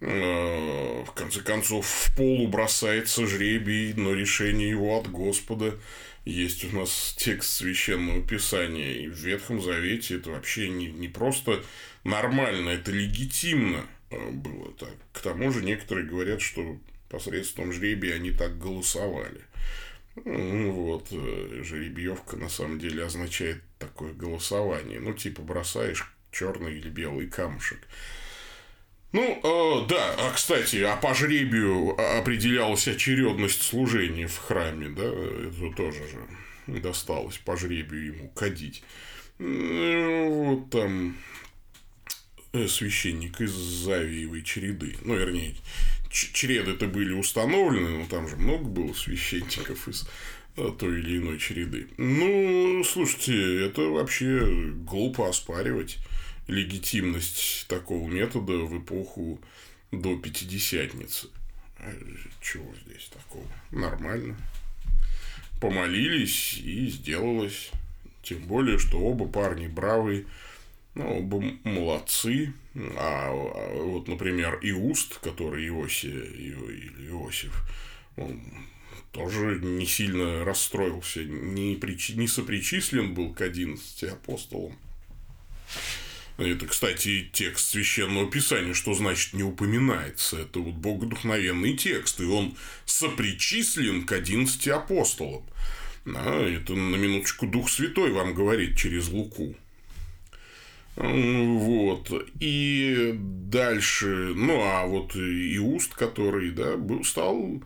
Э, 0.00 1.02
в 1.04 1.12
конце 1.12 1.40
концов, 1.40 1.84
в 1.84 2.16
полу 2.16 2.46
бросается 2.46 3.26
жребий, 3.26 3.92
но 3.94 4.14
решение 4.14 4.70
его 4.70 5.00
от 5.00 5.10
Господа. 5.10 5.74
Есть 6.26 6.64
у 6.64 6.76
нас 6.76 7.14
текст 7.16 7.50
священного 7.50 8.20
писания, 8.20 8.94
и 8.94 9.06
в 9.06 9.14
Ветхом 9.14 9.62
Завете 9.62 10.16
это 10.16 10.30
вообще 10.30 10.68
не, 10.68 10.88
не 10.88 11.06
просто 11.06 11.62
нормально, 12.02 12.70
это 12.70 12.90
легитимно 12.90 13.86
э, 14.10 14.30
было 14.32 14.72
так. 14.72 14.92
К 15.12 15.20
тому 15.20 15.52
же 15.52 15.62
некоторые 15.64 16.04
говорят, 16.04 16.42
что 16.42 16.80
посредством 17.08 17.72
жребия 17.72 18.16
они 18.16 18.32
так 18.32 18.58
голосовали. 18.58 19.40
Ну, 20.24 20.72
вот, 20.72 21.06
э, 21.12 21.62
жеребьевка 21.62 22.36
на 22.36 22.48
самом 22.48 22.80
деле 22.80 23.04
означает 23.04 23.62
такое 23.78 24.12
голосование. 24.12 24.98
Ну, 24.98 25.14
типа 25.14 25.42
бросаешь 25.42 26.12
черный 26.32 26.76
или 26.76 26.88
белый 26.88 27.28
камушек. 27.28 27.78
Ну, 29.16 29.40
э, 29.42 29.88
да, 29.88 30.14
а 30.18 30.32
кстати, 30.34 30.76
а 30.82 30.94
по 30.94 31.14
жребию 31.14 31.98
определялась 32.18 32.86
очередность 32.86 33.62
служения 33.62 34.26
в 34.26 34.36
храме, 34.36 34.90
да, 34.90 35.04
это 35.04 35.74
тоже 35.74 36.02
же 36.06 36.80
досталось 36.80 37.38
по 37.38 37.56
жребию 37.56 38.14
ему 38.14 38.28
кадить. 38.28 38.82
Вот 39.38 40.68
там 40.68 41.16
э, 42.52 42.68
священник 42.68 43.40
из 43.40 43.52
Завиевой 43.52 44.42
череды, 44.42 44.94
ну, 45.00 45.16
вернее, 45.16 45.54
череды-то 46.10 46.86
были 46.86 47.14
установлены, 47.14 48.00
но 48.00 48.06
там 48.06 48.28
же 48.28 48.36
много 48.36 48.64
было 48.64 48.92
священников 48.92 49.88
из 49.88 50.06
э, 50.58 50.70
той 50.78 50.98
или 51.00 51.16
иной 51.16 51.38
череды. 51.38 51.88
Ну, 51.96 52.84
слушайте, 52.84 53.64
это 53.64 53.80
вообще 53.80 54.72
глупо 54.84 55.30
оспаривать 55.30 55.96
легитимность 56.46 57.66
такого 57.68 58.08
метода 58.08 58.52
в 58.52 58.78
эпоху 58.78 59.40
до 59.92 60.16
Пятидесятницы. 60.16 61.28
А 61.78 61.92
чего 62.40 62.72
здесь 62.86 63.08
такого? 63.12 63.46
Нормально. 63.70 64.36
Помолились 65.60 66.58
и 66.58 66.88
сделалось. 66.88 67.70
Тем 68.22 68.40
более, 68.46 68.78
что 68.78 68.98
оба 68.98 69.28
парни 69.28 69.68
бравые, 69.68 70.26
ну, 70.94 71.18
оба 71.18 71.40
молодцы. 71.64 72.52
А, 72.96 73.28
а 73.30 73.82
вот, 73.84 74.08
например, 74.08 74.58
Иуст, 74.62 75.18
который 75.18 75.66
Иоси, 75.68 76.06
или 76.06 77.08
Иосиф, 77.08 77.62
он 78.16 78.42
тоже 79.12 79.60
не 79.60 79.86
сильно 79.86 80.44
расстроился, 80.44 81.24
не, 81.24 81.76
причи, 81.76 82.14
не 82.14 82.26
сопричислен 82.26 83.14
был 83.14 83.32
к 83.32 83.40
11 83.40 84.02
апостолам. 84.04 84.76
Это, 86.38 86.66
кстати, 86.66 87.30
текст 87.32 87.70
священного 87.70 88.30
писания, 88.30 88.74
что 88.74 88.92
значит 88.92 89.32
не 89.32 89.42
упоминается. 89.42 90.40
Это 90.40 90.60
вот 90.60 90.74
богодухновенный 90.74 91.76
текст, 91.76 92.20
и 92.20 92.24
он 92.24 92.56
сопричислен 92.84 94.04
к 94.04 94.12
11 94.12 94.68
апостолам. 94.68 95.44
А, 96.14 96.46
это 96.46 96.74
на 96.74 96.96
минуточку 96.96 97.46
Дух 97.46 97.70
Святой 97.70 98.12
вам 98.12 98.34
говорит 98.34 98.76
через 98.76 99.08
Луку. 99.08 99.54
Вот. 100.96 102.10
И 102.40 103.14
дальше, 103.14 104.32
ну, 104.34 104.60
а 104.62 104.86
вот 104.86 105.14
Иуст, 105.16 105.94
который, 105.94 106.50
да, 106.50 106.76
был, 106.76 107.04
стал 107.04 107.62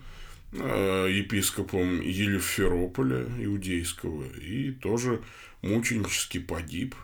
э, 0.53 1.09
епископом 1.11 2.01
Елеферополя 2.01 3.25
иудейского 3.39 4.25
и 4.37 4.73
тоже 4.73 5.21
мученически 5.63 6.39
погиб 6.39 6.97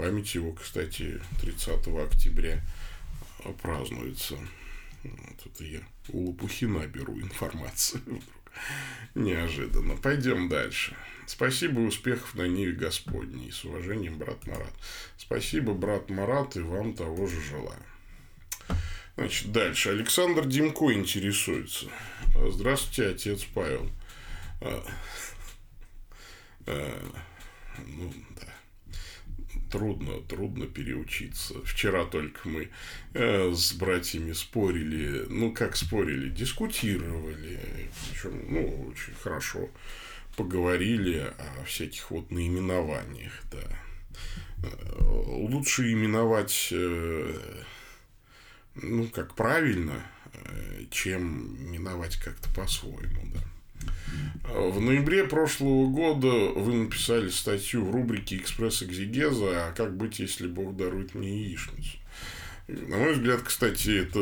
Память 0.00 0.34
его, 0.34 0.52
кстати, 0.52 1.20
30 1.42 1.88
октября 1.88 2.62
празднуется. 3.60 4.38
Вот 5.04 5.46
это 5.46 5.62
я 5.62 5.80
у 6.08 6.28
Лопухина 6.28 6.86
беру 6.86 7.20
информацию. 7.20 8.00
Неожиданно. 9.14 9.96
Пойдем 9.98 10.48
дальше. 10.48 10.96
Спасибо 11.26 11.80
успехов 11.80 12.34
на 12.34 12.48
Ниве 12.48 12.72
Господней. 12.72 13.52
С 13.52 13.62
уважением, 13.66 14.16
брат 14.16 14.46
Марат. 14.46 14.72
Спасибо, 15.18 15.74
брат 15.74 16.08
Марат, 16.08 16.56
и 16.56 16.60
вам 16.60 16.94
того 16.94 17.26
же 17.26 17.38
желаю. 17.42 17.84
Значит, 19.18 19.52
дальше. 19.52 19.90
Александр 19.90 20.46
Димко 20.46 20.94
интересуется. 20.94 21.88
Здравствуйте, 22.48 23.10
отец 23.10 23.44
Павел. 23.44 23.90
А, 24.62 24.82
а, 26.66 27.12
ну, 27.86 28.14
да 28.40 28.50
трудно, 29.70 30.20
трудно 30.22 30.66
переучиться. 30.66 31.54
Вчера 31.64 32.04
только 32.04 32.48
мы 32.48 32.68
э, 33.14 33.52
с 33.52 33.72
братьями 33.72 34.32
спорили, 34.32 35.26
ну, 35.28 35.52
как 35.52 35.76
спорили, 35.76 36.30
дискутировали, 36.30 37.60
причем, 38.10 38.44
ну, 38.48 38.88
очень 38.90 39.14
хорошо 39.14 39.70
поговорили 40.36 41.32
о 41.38 41.64
всяких 41.64 42.10
вот 42.10 42.30
наименованиях, 42.30 43.32
да. 43.50 43.62
Э, 44.62 45.02
лучше 45.02 45.92
именовать, 45.92 46.68
э, 46.72 47.62
ну, 48.74 49.08
как 49.08 49.34
правильно, 49.34 50.02
э, 50.32 50.84
чем 50.90 51.56
именовать 51.56 52.16
как-то 52.16 52.48
по-своему, 52.54 53.22
да. 53.34 53.40
В 54.44 54.80
ноябре 54.80 55.24
прошлого 55.24 55.86
года 55.88 56.28
вы 56.28 56.74
написали 56.74 57.28
статью 57.28 57.84
в 57.84 57.92
рубрике 57.92 58.36
«Экспресс-экзегеза» 58.36 59.68
«А 59.68 59.72
как 59.72 59.96
быть, 59.96 60.18
если 60.18 60.48
Бог 60.48 60.76
дарует 60.76 61.14
мне 61.14 61.44
яичницу?» 61.44 61.98
На 62.66 62.96
мой 62.98 63.14
взгляд, 63.14 63.42
кстати, 63.42 63.90
это 63.90 64.20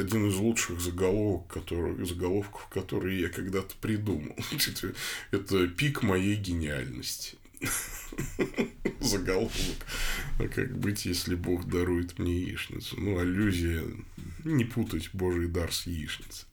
один 0.00 0.28
из 0.28 0.34
лучших 0.36 0.80
заголовок, 0.80 1.46
который, 1.46 2.04
заголовков, 2.04 2.66
которые 2.66 3.20
я 3.20 3.28
когда-то 3.28 3.74
придумал. 3.80 4.34
Это 5.30 5.68
пик 5.68 6.02
моей 6.02 6.34
гениальности. 6.34 7.36
Заголовок. 9.00 9.52
А 10.40 10.48
как 10.48 10.76
быть, 10.76 11.06
если 11.06 11.36
Бог 11.36 11.68
дарует 11.68 12.18
мне 12.18 12.40
яичницу? 12.40 13.00
Ну, 13.00 13.18
аллюзия. 13.18 13.84
Не 14.44 14.64
путать 14.64 15.10
Божий 15.12 15.46
дар 15.46 15.72
с 15.72 15.86
яичницей. 15.86 16.46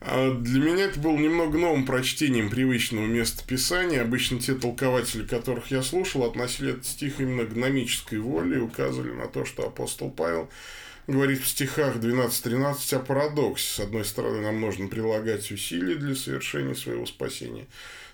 А 0.00 0.32
для 0.32 0.60
меня 0.60 0.84
это 0.84 0.98
было 0.98 1.16
немного 1.16 1.58
новым 1.58 1.84
прочтением 1.84 2.48
привычного 2.48 3.04
места 3.04 3.44
писания. 3.46 4.00
Обычно 4.00 4.40
те 4.40 4.54
толкователи, 4.54 5.26
которых 5.26 5.70
я 5.70 5.82
слушал, 5.82 6.24
относили 6.24 6.72
этот 6.72 6.86
стих 6.86 7.20
именно 7.20 7.44
к 7.44 7.52
гномической 7.52 8.18
воле 8.18 8.56
и 8.56 8.60
указывали 8.60 9.12
на 9.12 9.28
то, 9.28 9.44
что 9.44 9.66
апостол 9.66 10.10
Павел 10.10 10.48
говорит 11.06 11.42
в 11.42 11.46
стихах 11.46 11.96
12-13 11.96 12.96
о 12.96 13.00
парадоксе. 13.00 13.74
С 13.74 13.80
одной 13.80 14.06
стороны, 14.06 14.40
нам 14.40 14.58
нужно 14.60 14.88
прилагать 14.88 15.50
усилия 15.50 15.96
для 15.96 16.14
совершения 16.14 16.74
своего 16.74 17.04
спасения. 17.04 17.66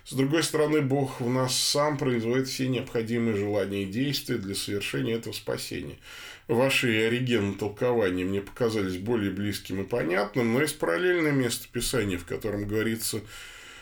С 0.03 0.13
другой 0.13 0.43
стороны, 0.43 0.81
Бог 0.81 1.21
в 1.21 1.29
нас 1.29 1.55
сам 1.55 1.97
производит 1.97 2.47
все 2.47 2.67
необходимые 2.67 3.35
желания 3.35 3.83
и 3.83 3.91
действия 3.91 4.37
для 4.37 4.55
совершения 4.55 5.15
этого 5.15 5.33
спасения. 5.33 5.97
Ваши 6.47 7.05
оригены 7.05 7.55
толкования 7.55 8.23
мне 8.23 8.41
показались 8.41 8.97
более 8.97 9.31
близким 9.31 9.81
и 9.81 9.85
понятным, 9.85 10.53
но 10.53 10.61
есть 10.61 10.79
параллельное 10.79 11.33
место 11.33 11.67
Писания, 11.71 12.17
в 12.17 12.25
котором 12.25 12.67
говорится 12.67 13.21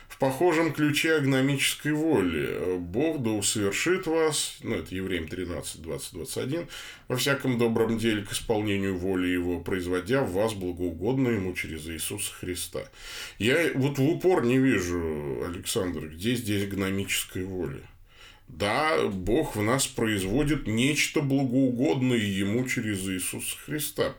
в 0.07 0.17
похожем 0.17 0.73
ключе 0.73 1.15
агномической 1.15 1.91
воли. 1.91 2.77
Бог 2.77 3.21
да 3.21 3.31
усовершит 3.31 4.07
вас, 4.07 4.57
ну, 4.63 4.75
это 4.75 4.95
Евреям 4.95 5.27
13, 5.27 5.81
20, 5.81 6.13
21, 6.13 6.67
во 7.07 7.17
всяком 7.17 7.57
добром 7.57 7.97
деле 7.97 8.23
к 8.23 8.31
исполнению 8.31 8.97
воли 8.97 9.27
Его, 9.27 9.59
производя 9.59 10.21
в 10.21 10.31
вас 10.31 10.53
благоугодно 10.53 11.29
Ему 11.29 11.53
через 11.53 11.87
Иисуса 11.87 12.33
Христа. 12.33 12.89
Я 13.37 13.71
вот 13.75 13.99
в 13.99 14.03
упор 14.03 14.43
не 14.43 14.57
вижу, 14.57 15.43
Александр, 15.45 16.07
где 16.07 16.35
здесь 16.35 16.63
агномическая 16.63 17.45
воля. 17.45 17.81
Да, 18.47 19.07
Бог 19.07 19.55
в 19.55 19.61
нас 19.63 19.87
производит 19.87 20.67
нечто 20.67 21.21
благоугодное 21.21 22.17
Ему 22.17 22.67
через 22.67 23.07
Иисуса 23.09 23.57
Христа. 23.65 24.15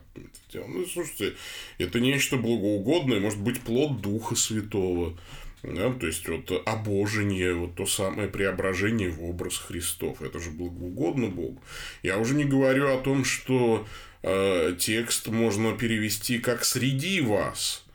Ну, 0.53 0.85
слушайте, 0.85 1.35
это 1.77 1.99
нечто 1.99 2.37
благоугодное, 2.37 3.19
может 3.19 3.39
быть, 3.39 3.61
плод 3.61 4.01
Духа 4.01 4.35
Святого, 4.35 5.17
да, 5.63 5.91
то 5.91 6.05
есть 6.05 6.27
вот 6.27 6.51
обожение, 6.65 7.53
вот 7.53 7.75
то 7.75 7.85
самое 7.85 8.29
преображение 8.29 9.09
в 9.09 9.23
образ 9.23 9.57
Христов. 9.57 10.21
Это 10.21 10.39
же 10.39 10.51
благоугодно 10.51 11.27
Богу. 11.27 11.61
Я 12.03 12.19
уже 12.19 12.35
не 12.35 12.45
говорю 12.45 12.93
о 12.93 13.01
том, 13.01 13.25
что 13.25 13.87
э, 14.21 14.75
текст 14.77 15.27
можно 15.27 15.75
перевести 15.75 16.37
как 16.37 16.63
среди 16.63 17.21
вас, 17.21 17.85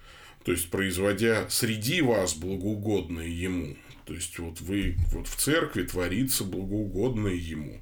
то 0.44 0.50
есть 0.50 0.70
производя 0.70 1.46
среди 1.50 2.02
вас 2.02 2.34
благоугодное 2.34 3.28
ему. 3.28 3.76
То 4.12 4.16
есть 4.16 4.38
вот 4.38 4.60
вы 4.60 4.94
вот 5.10 5.26
в 5.26 5.36
церкви 5.36 5.84
творится 5.84 6.44
благоугодное 6.44 7.32
ему. 7.32 7.80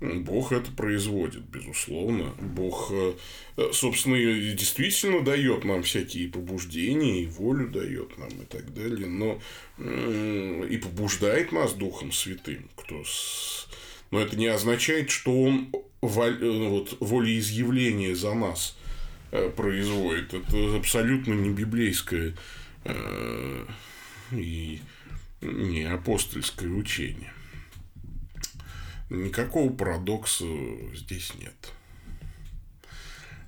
Бог 0.00 0.52
это 0.52 0.70
производит, 0.70 1.44
безусловно. 1.44 2.34
Бог, 2.38 2.90
э, 2.92 3.14
собственно, 3.72 4.18
действительно 4.54 5.24
дает 5.24 5.64
нам 5.64 5.82
всякие 5.82 6.28
побуждения, 6.28 7.22
и 7.22 7.26
волю 7.26 7.68
дает 7.68 8.18
нам 8.18 8.28
и 8.28 8.44
так 8.44 8.74
далее, 8.74 9.06
но 9.06 9.40
и 9.78 10.76
побуждает 10.76 11.52
нас 11.52 11.72
Духом 11.72 12.12
Святым, 12.12 12.68
кто 12.76 13.02
с... 13.02 13.66
но 14.10 14.20
это 14.20 14.36
не 14.36 14.48
означает, 14.48 15.08
что 15.08 15.42
он 15.42 15.70
э, 15.72 16.66
вот, 16.68 16.98
волеизъявление 17.00 18.14
за 18.14 18.34
нас 18.34 18.76
э, 19.30 19.48
производит. 19.48 20.34
Это 20.34 20.76
абсолютно 20.76 21.32
не 21.32 21.48
библейское 21.48 22.34
и 24.32 24.80
не 25.42 25.84
апостольское 25.84 26.70
учение. 26.70 27.32
Никакого 29.10 29.70
парадокса 29.70 30.46
здесь 30.94 31.34
нет. 31.38 31.54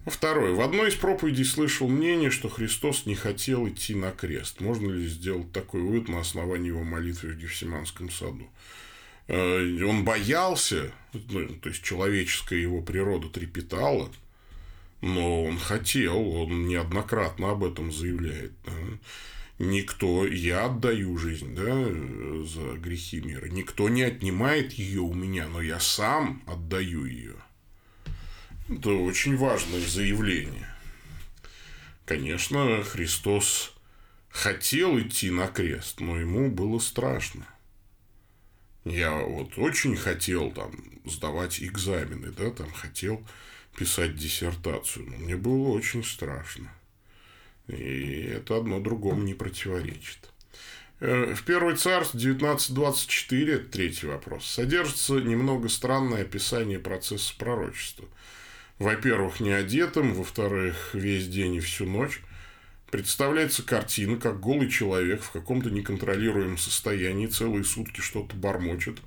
Второе. 0.07 0.53
В 0.53 0.61
одной 0.61 0.91
из 0.91 0.97
проповедей 0.97 1.45
слышал 1.45 1.89
мнение, 1.89 2.31
что 2.31 2.51
Христос 2.51 3.07
не 3.07 3.15
хотел 3.15 3.67
идти 3.67 3.95
на 3.95 4.11
крест. 4.11 4.61
Можно 4.61 4.91
ли 4.91 5.09
сделать 5.09 5.51
такой 5.53 5.81
вывод 5.81 6.09
на 6.09 6.21
основании 6.21 6.69
его 6.69 6.85
молитвы 6.85 7.31
в 7.31 7.39
Гефсиманском 7.39 8.11
саду? 8.11 8.47
Э, 9.29 9.83
он 9.83 10.05
боялся, 10.05 10.93
ну, 11.15 11.49
то 11.49 11.71
есть 11.71 11.83
человеческая 11.83 12.61
его 12.61 12.83
природа 12.83 13.31
трепетала, 13.31 14.13
но 15.01 15.45
он 15.45 15.59
хотел, 15.59 16.19
он 16.19 16.69
неоднократно 16.69 17.53
об 17.53 17.65
этом 17.65 17.91
заявляет 17.91 18.53
никто, 19.59 20.27
я 20.27 20.67
отдаю 20.67 21.17
жизнь, 21.17 21.55
да, 21.55 21.85
за 22.45 22.79
грехи 22.79 23.21
мира, 23.21 23.47
никто 23.47 23.89
не 23.89 24.03
отнимает 24.03 24.73
ее 24.73 25.01
у 25.01 25.15
меня, 25.15 25.49
но 25.49 25.61
я 25.61 25.81
сам 25.81 26.43
отдаю 26.47 27.05
ее. 27.05 27.37
Это 28.69 28.91
очень 28.91 29.37
важное 29.37 29.81
заявление. 29.81 30.75
Конечно, 32.07 32.83
Христос 32.83 33.75
хотел 34.29 34.99
идти 34.99 35.31
на 35.31 35.47
крест, 35.47 36.01
но 36.01 36.19
ему 36.19 36.51
было 36.51 36.79
страшно. 36.79 37.47
Я 38.85 39.13
вот 39.13 39.57
очень 39.57 39.97
хотел 39.97 40.51
там 40.51 40.73
сдавать 41.07 41.63
экзамены, 41.63 42.31
да, 42.33 42.51
там 42.51 42.71
хотел 42.73 43.27
писать 43.77 44.17
диссертацию, 44.17 45.09
но 45.09 45.17
мне 45.17 45.37
было 45.37 45.69
очень 45.69 46.05
страшно. 46.05 46.71
И 47.69 48.31
это 48.37 48.57
одно 48.59 48.81
другому 48.81 49.23
не 49.23 49.35
противоречит. 49.35 50.19
Э, 51.01 51.35
в 51.35 51.43
Первый 51.45 51.77
царств 51.77 52.15
19.24, 52.15 53.69
третий 53.69 54.07
вопрос, 54.07 54.47
содержится 54.47 55.15
немного 55.15 55.69
странное 55.69 56.23
описание 56.23 56.79
процесса 56.79 57.35
пророчества. 57.39 58.07
Во-первых, 58.79 59.41
не 59.41 59.53
одетым, 59.53 60.15
во-вторых, 60.15 60.91
весь 60.95 61.29
день 61.29 61.57
и 61.57 61.61
всю 61.61 61.87
ночь. 61.87 62.21
Представляется 62.91 63.65
картина, 63.65 64.19
как 64.19 64.41
голый 64.41 64.69
человек 64.69 65.23
в 65.23 65.31
каком-то 65.31 65.71
неконтролируемом 65.71 66.59
состоянии 66.59 67.27
целые 67.27 67.65
сутки 67.65 68.01
что-то 68.01 68.37
бормочет. 68.37 68.99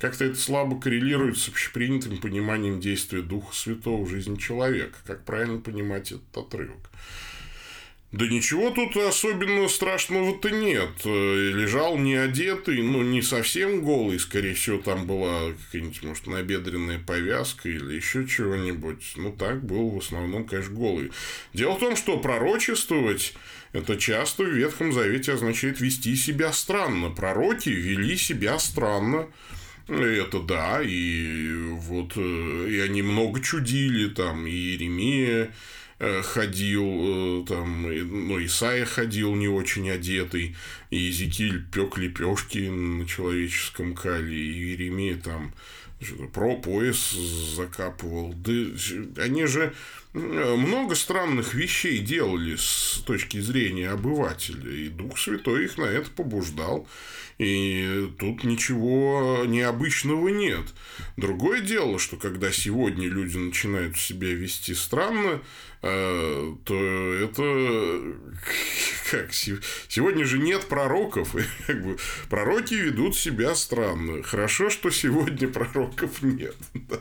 Как-то 0.00 0.24
это 0.24 0.36
слабо 0.36 0.80
коррелирует 0.80 1.38
с 1.38 1.48
общепринятым 1.48 2.18
пониманием 2.18 2.80
действия 2.80 3.22
Духа 3.22 3.54
Святого 3.54 4.04
в 4.04 4.08
жизни 4.08 4.36
человека. 4.36 4.98
Как 5.06 5.24
правильно 5.24 5.58
понимать 5.58 6.12
этот 6.12 6.36
отрывок? 6.36 6.90
Да 8.12 8.26
ничего 8.26 8.70
тут 8.70 8.96
особенно 8.96 9.68
страшного-то 9.68 10.50
нет. 10.50 10.90
Э, 11.04 11.50
лежал 11.52 11.98
не 11.98 12.14
одетый, 12.14 12.80
ну, 12.80 13.02
не 13.02 13.20
совсем 13.20 13.82
голый, 13.82 14.20
скорее 14.20 14.54
всего, 14.54 14.78
там 14.78 15.06
была 15.06 15.52
какая-нибудь, 15.52 16.02
может, 16.02 16.26
набедренная 16.26 16.98
повязка 16.98 17.68
или 17.68 17.94
еще 17.94 18.26
чего-нибудь. 18.26 19.14
Ну, 19.16 19.32
так 19.32 19.62
был 19.64 19.90
в 19.90 19.98
основном, 19.98 20.46
конечно, 20.46 20.72
голый. 20.72 21.10
Дело 21.52 21.74
в 21.74 21.80
том, 21.80 21.96
что 21.96 22.16
пророчествовать 22.18 23.34
это 23.72 23.96
часто 23.96 24.44
в 24.44 24.54
Ветхом 24.54 24.92
Завете 24.92 25.32
означает 25.32 25.80
вести 25.80 26.16
себя 26.16 26.52
странно. 26.52 27.10
Пророки 27.10 27.68
вели 27.68 28.16
себя 28.16 28.58
странно. 28.58 29.26
Это 29.88 30.40
да, 30.40 30.80
и 30.82 31.52
вот 31.52 32.12
э, 32.16 32.68
и 32.70 32.80
они 32.80 33.02
много 33.02 33.40
чудили, 33.40 34.08
там, 34.08 34.46
и 34.46 34.50
Иеремия, 34.50 35.52
ходил, 35.98 37.42
э, 37.42 37.44
там, 37.46 37.82
ну, 37.82 38.44
Исаия 38.44 38.84
ходил 38.84 39.34
не 39.34 39.48
очень 39.48 39.90
одетый, 39.90 40.54
и 40.90 40.96
Езекиль 40.96 41.64
пек 41.64 41.96
лепешки 41.96 42.68
на 42.68 43.06
человеческом 43.06 43.94
кале, 43.94 44.36
и 44.36 44.52
Иеремия 44.52 45.16
там 45.16 45.54
про 46.34 46.56
пояс 46.56 47.12
закапывал. 47.56 48.34
Да 48.34 49.22
они 49.22 49.46
же 49.46 49.72
много 50.16 50.94
странных 50.94 51.54
вещей 51.54 51.98
делали 51.98 52.56
с 52.56 53.02
точки 53.06 53.40
зрения 53.40 53.90
обывателя, 53.90 54.70
и 54.72 54.88
Дух 54.88 55.18
Святой 55.18 55.64
их 55.64 55.78
на 55.78 55.84
это 55.84 56.10
побуждал. 56.10 56.88
И 57.38 58.10
тут 58.18 58.44
ничего 58.44 59.42
необычного 59.46 60.28
нет. 60.28 60.64
Другое 61.18 61.60
дело, 61.60 61.98
что 61.98 62.16
когда 62.16 62.50
сегодня 62.50 63.08
люди 63.08 63.36
начинают 63.36 63.98
себя 63.98 64.32
вести 64.32 64.74
странно, 64.74 65.42
э, 65.82 66.54
то 66.64 66.74
это 67.14 68.14
как 69.10 69.34
сегодня 69.34 70.24
же 70.24 70.38
нет 70.38 70.66
пророков, 70.66 71.36
и 71.36 71.42
как 71.66 71.84
бы 71.84 71.98
пророки 72.30 72.72
ведут 72.72 73.14
себя 73.14 73.54
странно. 73.54 74.22
Хорошо, 74.22 74.70
что 74.70 74.90
сегодня 74.90 75.48
пророков 75.48 76.22
нет. 76.22 76.56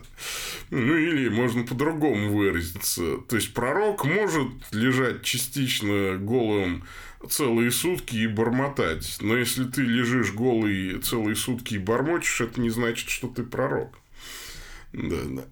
Ну 0.71 0.97
или 0.97 1.29
можно 1.29 1.63
по-другому 1.63 2.35
выразиться. 2.35 3.04
То 3.27 3.35
есть 3.35 3.53
пророк 3.53 4.05
может 4.05 4.49
лежать 4.71 5.23
частично 5.23 6.17
голым 6.17 6.83
целые 7.29 7.71
сутки 7.71 8.15
и 8.15 8.27
бормотать. 8.27 9.17
Но 9.21 9.35
если 9.35 9.65
ты 9.65 9.81
лежишь 9.81 10.31
голый 10.31 10.99
целые 10.99 11.35
сутки 11.35 11.75
и 11.75 11.79
бормочешь, 11.79 12.41
это 12.41 12.61
не 12.61 12.69
значит, 12.69 13.09
что 13.09 13.27
ты 13.27 13.43
пророк. 13.43 13.97
Да, 14.93 15.17
да. 15.25 15.43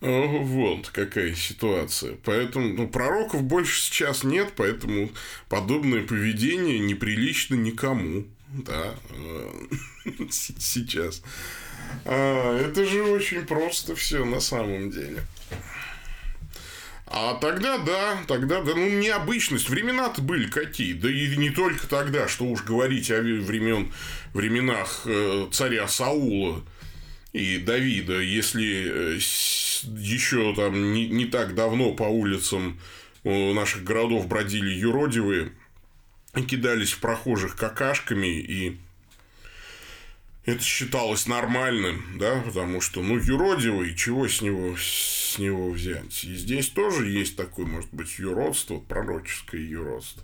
Вот 0.00 0.90
какая 0.90 1.34
ситуация. 1.34 2.16
Поэтому 2.24 2.68
ну, 2.68 2.88
пророков 2.88 3.42
больше 3.42 3.80
сейчас 3.80 4.24
нет, 4.24 4.52
поэтому 4.56 5.10
подобное 5.48 6.02
поведение 6.02 6.78
неприлично 6.78 7.54
никому. 7.54 8.26
Да, 8.48 8.94
э, 9.10 9.66
сейчас. 10.30 11.22
А, 12.04 12.58
это 12.58 12.84
же 12.84 13.02
очень 13.02 13.46
просто 13.46 13.94
все 13.94 14.24
на 14.24 14.40
самом 14.40 14.90
деле. 14.90 15.20
А 17.06 17.34
тогда, 17.34 17.78
да, 17.78 18.18
тогда, 18.26 18.62
да, 18.62 18.74
ну, 18.74 18.88
необычность. 18.88 19.68
Времена-то 19.68 20.22
были 20.22 20.48
какие. 20.48 20.92
Да 20.92 21.10
и 21.10 21.36
не 21.36 21.50
только 21.50 21.86
тогда, 21.86 22.28
что 22.28 22.44
уж 22.44 22.62
говорить 22.62 23.10
о 23.10 23.20
времен, 23.20 23.92
временах 24.34 25.02
э, 25.04 25.46
царя 25.52 25.86
Саула 25.86 26.64
и 27.32 27.58
Давида, 27.58 28.20
если 28.20 29.16
э, 29.16 29.18
еще 29.96 30.54
там 30.54 30.92
не, 30.92 31.08
не 31.08 31.26
так 31.26 31.54
давно 31.54 31.92
по 31.92 32.04
улицам 32.04 32.80
наших 33.24 33.82
городов 33.82 34.28
бродили 34.28 34.70
юродивые 34.70 35.50
кидались 36.42 36.92
в 36.92 37.00
прохожих 37.00 37.56
какашками, 37.56 38.26
и 38.26 38.78
это 40.46 40.62
считалось 40.62 41.26
нормальным, 41.26 42.18
да, 42.18 42.40
потому 42.40 42.80
что, 42.80 43.02
ну, 43.02 43.18
юродивый, 43.18 43.94
чего 43.96 44.28
с 44.28 44.40
него, 44.40 44.76
с 44.78 45.36
него 45.38 45.70
взять? 45.70 46.24
И 46.24 46.34
здесь 46.36 46.68
тоже 46.68 47.08
есть 47.08 47.36
такое, 47.36 47.66
может 47.66 47.92
быть, 47.92 48.18
юродство, 48.18 48.78
пророческое 48.78 49.60
юродство. 49.60 50.22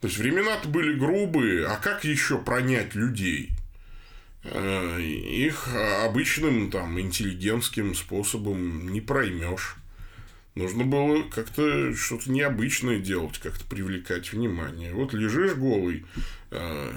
То 0.00 0.08
есть, 0.08 0.18
времена-то 0.18 0.68
были 0.68 0.98
грубые, 0.98 1.66
а 1.66 1.76
как 1.76 2.04
еще 2.04 2.38
пронять 2.38 2.94
людей? 2.94 3.50
Э, 4.44 5.00
их 5.00 5.68
обычным 6.02 6.70
там 6.70 6.98
интеллигентским 6.98 7.94
способом 7.94 8.90
не 8.90 9.02
проймешь. 9.02 9.76
Нужно 10.54 10.84
было 10.84 11.22
как-то 11.22 11.94
что-то 11.94 12.30
необычное 12.30 12.98
делать, 12.98 13.38
как-то 13.38 13.64
привлекать 13.66 14.32
внимание. 14.32 14.92
Вот 14.92 15.12
лежишь 15.12 15.54
голый, 15.54 16.04
э, 16.50 16.92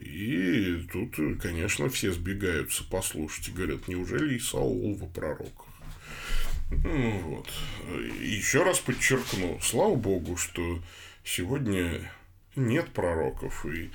и 0.00 0.86
тут, 0.92 1.16
конечно, 1.40 1.88
все 1.88 2.12
сбегаются 2.12 2.84
послушать 2.84 3.48
и 3.48 3.52
говорят, 3.52 3.88
неужели 3.88 4.36
и 4.36 4.40
Саул 4.40 4.94
во 4.96 5.06
пророках? 5.06 5.66
Ну, 6.70 7.18
вот. 7.20 7.50
Еще 8.20 8.62
раз 8.62 8.78
подчеркну, 8.78 9.58
слава 9.60 9.96
богу, 9.96 10.36
что 10.36 10.82
сегодня 11.24 12.10
нет 12.54 12.92
пророков, 12.92 13.66
и 13.66 13.90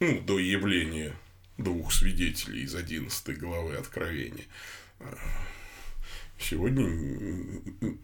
ну, 0.00 0.20
до 0.20 0.38
явления 0.38 1.14
двух 1.56 1.92
свидетелей 1.92 2.62
из 2.62 2.74
11 2.74 3.38
главы 3.38 3.74
Откровения. 3.74 4.44
Сегодня 6.38 6.84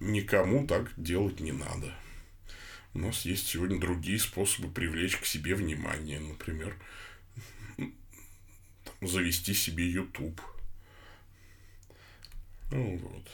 никому 0.00 0.66
так 0.66 0.92
делать 0.96 1.38
не 1.38 1.52
надо. 1.52 1.94
У 2.94 3.00
нас 3.00 3.24
есть 3.24 3.48
сегодня 3.48 3.80
другие 3.80 4.20
способы 4.20 4.70
привлечь 4.70 5.16
к 5.16 5.26
себе 5.26 5.56
внимание. 5.56 6.20
Например, 6.20 6.76
завести 9.00 9.52
себе 9.52 9.88
YouTube. 9.90 10.40
Ну, 12.70 12.96
вот. 12.96 13.28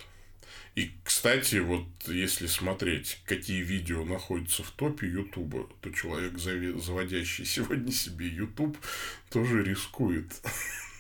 И, 0.77 0.92
кстати, 1.05 1.57
вот 1.57 1.87
если 2.07 2.46
смотреть, 2.46 3.20
какие 3.27 3.62
видео 3.62 4.05
находятся 4.05 4.62
в 4.62 4.70
топе 4.70 5.09
Ютуба, 5.09 5.68
то 5.83 5.90
человек, 5.90 6.38
заводящий 6.38 7.44
сегодня 7.44 7.92
себе 7.92 8.29
YouTube, 8.29 8.79
тоже 9.31 9.62
рискует, 9.62 10.40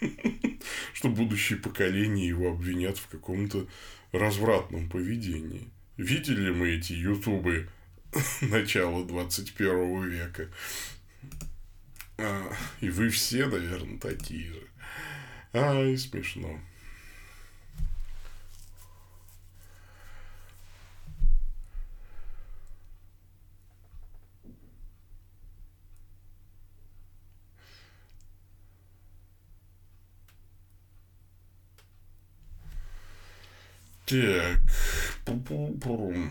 что 0.92 1.08
будущее 1.08 1.58
поколение 1.58 2.28
его 2.28 2.50
обвинят 2.50 2.98
в 2.98 3.08
каком-то 3.08 3.66
развратном 4.12 4.90
поведении. 4.90 5.70
Видели 5.96 6.50
мы 6.50 6.70
эти 6.70 6.92
ютубы 6.92 7.68
начала 8.40 9.04
21 9.04 10.08
века. 10.08 10.48
А, 12.18 12.52
и 12.80 12.90
вы 12.90 13.08
все, 13.08 13.46
наверное, 13.46 13.98
такие 13.98 14.52
же. 14.52 14.66
Ай, 15.52 15.96
смешно. 15.96 16.60
Так. 34.06 34.60
Пу-пу-пу. 35.24 36.30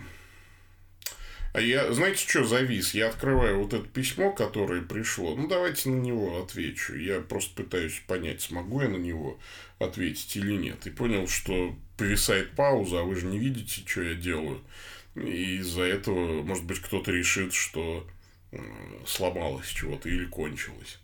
А 1.52 1.62
я, 1.62 1.92
знаете, 1.92 2.28
что 2.28 2.44
завис? 2.44 2.94
Я 2.94 3.10
открываю 3.10 3.64
вот 3.64 3.74
это 3.74 3.88
письмо, 3.88 4.32
которое 4.32 4.82
пришло. 4.82 5.36
Ну, 5.36 5.48
давайте 5.48 5.90
на 5.90 6.00
него 6.00 6.42
отвечу. 6.44 6.96
Я 6.96 7.22
просто 7.22 7.64
пытаюсь 7.64 8.02
понять, 8.08 8.42
смогу 8.42 8.82
я 8.82 8.88
на 8.88 8.98
него 8.98 9.40
ответить 9.80 10.36
или 10.36 10.54
нет. 10.54 10.86
И 10.86 10.92
понял, 10.92 11.28
что 11.28 11.76
повисает 11.98 12.52
пауза, 12.52 13.00
а 13.00 13.04
вы 13.04 13.16
же 13.16 13.26
не 13.26 13.40
видите, 13.40 13.82
что 13.86 14.04
я 14.04 14.14
делаю. 14.14 14.62
И 15.16 15.58
из-за 15.58 15.84
этого, 15.84 16.44
может 16.44 16.66
быть, 16.66 16.80
кто-то 16.80 17.12
решит, 17.12 17.54
что 17.54 18.08
сломалось 19.08 19.68
чего-то 19.68 20.08
или 20.08 20.26
кончилось. 20.26 21.00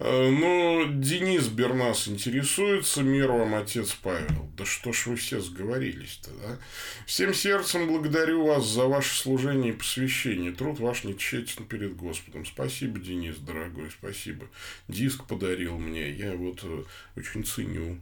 Э, 0.00 0.30
но 0.30 0.84
Денис 0.92 1.46
Бернас 1.46 2.08
интересуется, 2.08 3.02
мир 3.02 3.30
вам, 3.30 3.54
отец 3.54 3.92
Павел. 3.92 4.50
Да 4.56 4.64
что 4.64 4.92
ж 4.92 5.06
вы 5.06 5.16
все 5.16 5.40
сговорились-то, 5.40 6.30
да? 6.42 6.58
Всем 7.06 7.32
сердцем 7.32 7.86
благодарю 7.86 8.44
вас 8.44 8.66
за 8.66 8.86
ваше 8.86 9.16
служение 9.16 9.72
и 9.72 9.76
посвящение. 9.76 10.52
Труд 10.52 10.80
ваш 10.80 11.04
не 11.04 11.16
тщетен 11.16 11.64
перед 11.64 11.94
Господом. 11.96 12.44
Спасибо, 12.44 12.98
Денис, 12.98 13.36
дорогой, 13.36 13.90
спасибо. 13.90 14.46
Диск 14.88 15.26
подарил 15.26 15.78
мне, 15.78 16.10
я 16.10 16.32
вот 16.32 16.60
э, 16.64 16.82
очень 17.16 17.44
ценю. 17.44 18.00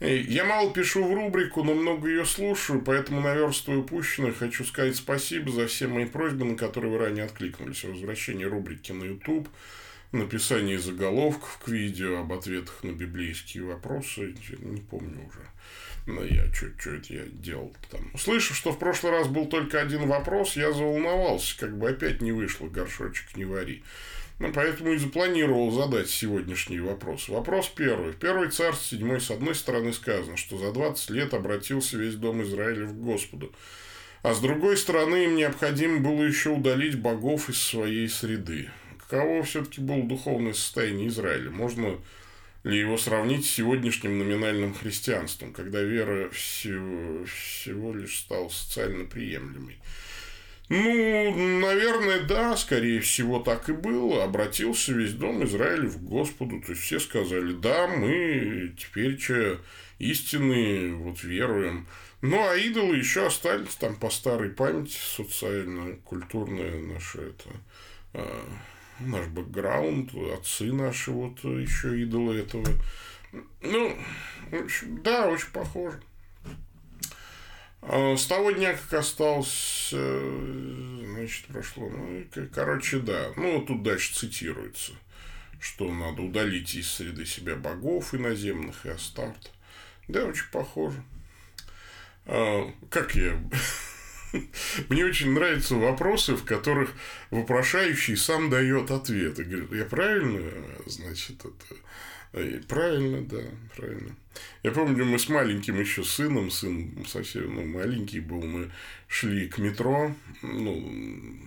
Я 0.00 0.44
мало 0.44 0.72
пишу 0.72 1.04
в 1.04 1.14
рубрику, 1.14 1.62
но 1.62 1.74
много 1.74 2.08
ее 2.08 2.24
слушаю, 2.24 2.82
поэтому 2.82 3.20
наверстываю 3.20 3.82
упущенное. 3.82 4.32
Хочу 4.32 4.64
сказать 4.64 4.96
спасибо 4.96 5.52
за 5.52 5.66
все 5.66 5.88
мои 5.88 6.04
просьбы, 6.04 6.44
на 6.44 6.56
которые 6.56 6.90
вы 6.90 6.98
ранее 6.98 7.24
откликнулись. 7.24 7.84
Возвращение 7.84 8.46
рубрики 8.46 8.92
на 8.92 9.04
YouTube– 9.04 9.48
написании 10.14 10.76
заголовков 10.76 11.60
к 11.64 11.68
видео, 11.68 12.20
об 12.20 12.32
ответах 12.32 12.82
на 12.82 12.92
библейские 12.92 13.64
вопросы, 13.64 14.34
не 14.58 14.80
помню 14.80 15.26
уже. 15.26 15.40
Но 16.06 16.22
я 16.22 16.44
это 16.44 17.00
я 17.08 17.24
делал 17.26 17.74
там. 17.90 18.10
Услышав, 18.12 18.56
что 18.56 18.72
в 18.72 18.78
прошлый 18.78 19.12
раз 19.12 19.26
был 19.26 19.46
только 19.46 19.80
один 19.80 20.06
вопрос, 20.06 20.56
я 20.56 20.72
заволновался, 20.72 21.58
как 21.58 21.78
бы 21.78 21.88
опять 21.88 22.20
не 22.20 22.32
вышло, 22.32 22.68
горшочек 22.68 23.36
не 23.36 23.44
вари. 23.44 23.82
Ну, 24.38 24.52
поэтому 24.52 24.92
и 24.92 24.98
запланировал 24.98 25.70
задать 25.70 26.10
сегодняшний 26.10 26.80
вопрос. 26.80 27.28
Вопрос 27.28 27.68
первый. 27.68 28.12
В 28.12 28.16
первой 28.16 28.50
царстве 28.50 28.98
седьмой 28.98 29.20
с 29.20 29.30
одной 29.30 29.54
стороны 29.54 29.92
сказано, 29.92 30.36
что 30.36 30.58
за 30.58 30.72
20 30.72 31.10
лет 31.10 31.34
обратился 31.34 31.96
весь 31.96 32.16
дом 32.16 32.42
Израиля 32.42 32.86
в 32.86 32.94
Господу. 33.00 33.54
А 34.22 34.34
с 34.34 34.40
другой 34.40 34.76
стороны, 34.76 35.24
им 35.24 35.36
необходимо 35.36 36.00
было 36.00 36.22
еще 36.24 36.50
удалить 36.50 36.98
богов 36.98 37.48
из 37.48 37.58
своей 37.58 38.08
среды 38.08 38.70
каково 39.14 39.42
все-таки 39.44 39.80
было 39.80 40.02
духовное 40.02 40.54
состояние 40.54 41.08
Израиля? 41.08 41.50
Можно 41.50 41.98
ли 42.64 42.78
его 42.78 42.96
сравнить 42.96 43.46
с 43.46 43.50
сегодняшним 43.50 44.18
номинальным 44.18 44.74
христианством, 44.74 45.52
когда 45.52 45.80
вера 45.80 46.30
всего, 46.30 47.24
всего 47.26 47.94
лишь 47.94 48.18
стала 48.18 48.48
социально 48.48 49.04
приемлемой? 49.04 49.78
Ну, 50.70 51.60
наверное, 51.60 52.22
да, 52.22 52.56
скорее 52.56 53.00
всего, 53.00 53.38
так 53.38 53.68
и 53.68 53.72
было. 53.72 54.24
Обратился 54.24 54.92
весь 54.92 55.12
дом 55.12 55.44
Израиля 55.44 55.86
в 55.86 56.02
Господу. 56.02 56.60
То 56.62 56.72
есть, 56.72 56.82
все 56.82 56.98
сказали, 56.98 57.52
да, 57.52 57.86
мы 57.86 58.74
теперь 58.78 59.18
че 59.18 59.58
истинные, 59.98 60.94
вот 60.94 61.22
веруем. 61.22 61.86
Ну, 62.22 62.42
а 62.48 62.56
идолы 62.56 62.96
еще 62.96 63.26
остались 63.26 63.74
там 63.76 63.96
по 63.96 64.08
старой 64.08 64.48
памяти, 64.48 64.96
социально-культурная 64.96 66.80
наша 66.80 67.20
это 67.20 67.50
а, 68.14 68.48
наш 69.00 69.26
бэкграунд, 69.26 70.10
отцы 70.34 70.72
наши, 70.72 71.10
вот 71.10 71.42
еще 71.44 72.00
идолы 72.00 72.38
этого. 72.38 72.66
Ну, 73.60 73.96
общем, 74.52 75.02
да, 75.02 75.26
очень 75.28 75.50
похоже. 75.50 76.00
А 77.82 78.16
с 78.16 78.26
того 78.26 78.50
дня, 78.52 78.72
как 78.74 79.00
остался, 79.00 79.98
значит, 79.98 81.46
прошло, 81.46 81.88
ну, 81.88 82.24
короче, 82.52 82.98
да. 82.98 83.32
Ну, 83.36 83.58
вот 83.58 83.66
тут 83.66 83.82
дальше 83.82 84.14
цитируется, 84.14 84.92
что 85.60 85.92
надо 85.92 86.22
удалить 86.22 86.74
из 86.74 86.90
среды 86.90 87.26
себя 87.26 87.56
богов 87.56 88.14
иноземных 88.14 88.86
и 88.86 88.90
Астарт. 88.90 89.52
Да, 90.08 90.24
очень 90.24 90.50
похоже. 90.50 91.02
А, 92.26 92.72
как 92.88 93.14
я 93.14 93.38
мне 94.88 95.04
очень 95.04 95.32
нравятся 95.32 95.74
вопросы, 95.76 96.34
в 96.34 96.44
которых 96.44 96.92
вопрошающий 97.30 98.16
сам 98.16 98.50
дает 98.50 98.90
ответ. 98.90 99.38
И 99.38 99.44
говорит, 99.44 99.72
я 99.72 99.84
правильно, 99.84 100.50
значит, 100.86 101.40
это... 101.40 101.76
Правильно, 102.66 103.24
да, 103.24 103.42
правильно. 103.76 104.16
Я 104.64 104.72
помню, 104.72 105.04
мы 105.04 105.20
с 105.20 105.28
маленьким 105.28 105.78
еще 105.78 106.02
сыном, 106.02 106.50
сын 106.50 107.04
совсем 107.06 107.54
ну, 107.54 107.64
маленький 107.64 108.18
был, 108.18 108.42
мы 108.42 108.72
шли 109.06 109.46
к 109.46 109.58
метро, 109.58 110.12
ну, 110.42 111.38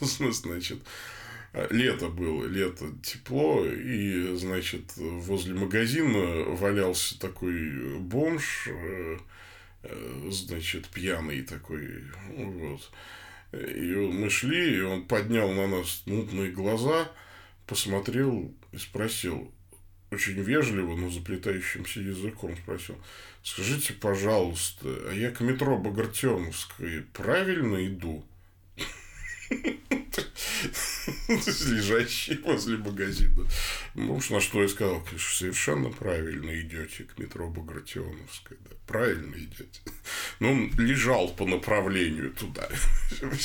значит, 0.00 0.80
лето 1.70 2.08
было, 2.08 2.44
лето 2.44 2.92
тепло, 3.02 3.64
и, 3.64 4.36
значит, 4.36 4.92
возле 4.96 5.54
магазина 5.54 6.44
валялся 6.50 7.18
такой 7.18 7.98
бомж, 7.98 8.68
э, 8.68 8.98
Э, 8.98 9.16
значит, 10.30 10.88
пьяный 10.88 11.42
такой, 11.42 12.04
вот. 12.34 12.90
И 13.52 13.94
мы 13.94 14.28
шли, 14.28 14.76
и 14.76 14.80
он 14.80 15.06
поднял 15.06 15.50
на 15.52 15.66
нас 15.66 16.02
мутные 16.06 16.50
глаза, 16.50 17.10
посмотрел 17.66 18.54
и 18.72 18.78
спросил, 18.78 19.52
очень 20.10 20.40
вежливо, 20.40 20.96
но 20.96 21.10
заплетающимся 21.10 22.00
языком 22.00 22.56
спросил, 22.56 22.96
скажите, 23.42 23.94
пожалуйста, 23.94 24.88
а 25.10 25.12
я 25.12 25.30
к 25.30 25.40
метро 25.40 25.78
Багратионовской 25.78 27.04
правильно 27.12 27.86
иду? 27.86 28.24
лежащий 31.28 32.38
возле 32.44 32.76
магазина. 32.76 33.46
Ну 33.94 34.16
уж 34.16 34.30
на 34.30 34.40
что 34.40 34.62
я 34.62 34.68
сказал, 34.68 35.00
конечно, 35.00 35.30
совершенно 35.30 35.90
правильно 35.90 36.60
идете 36.60 37.04
к 37.04 37.18
метро 37.18 37.48
Багратионовская. 37.48 38.58
Да, 38.64 38.70
правильно 38.86 39.36
идете. 39.36 39.80
Ну, 40.40 40.52
он 40.52 40.72
лежал 40.78 41.34
по 41.34 41.44
направлению 41.44 42.32
туда. 42.32 42.68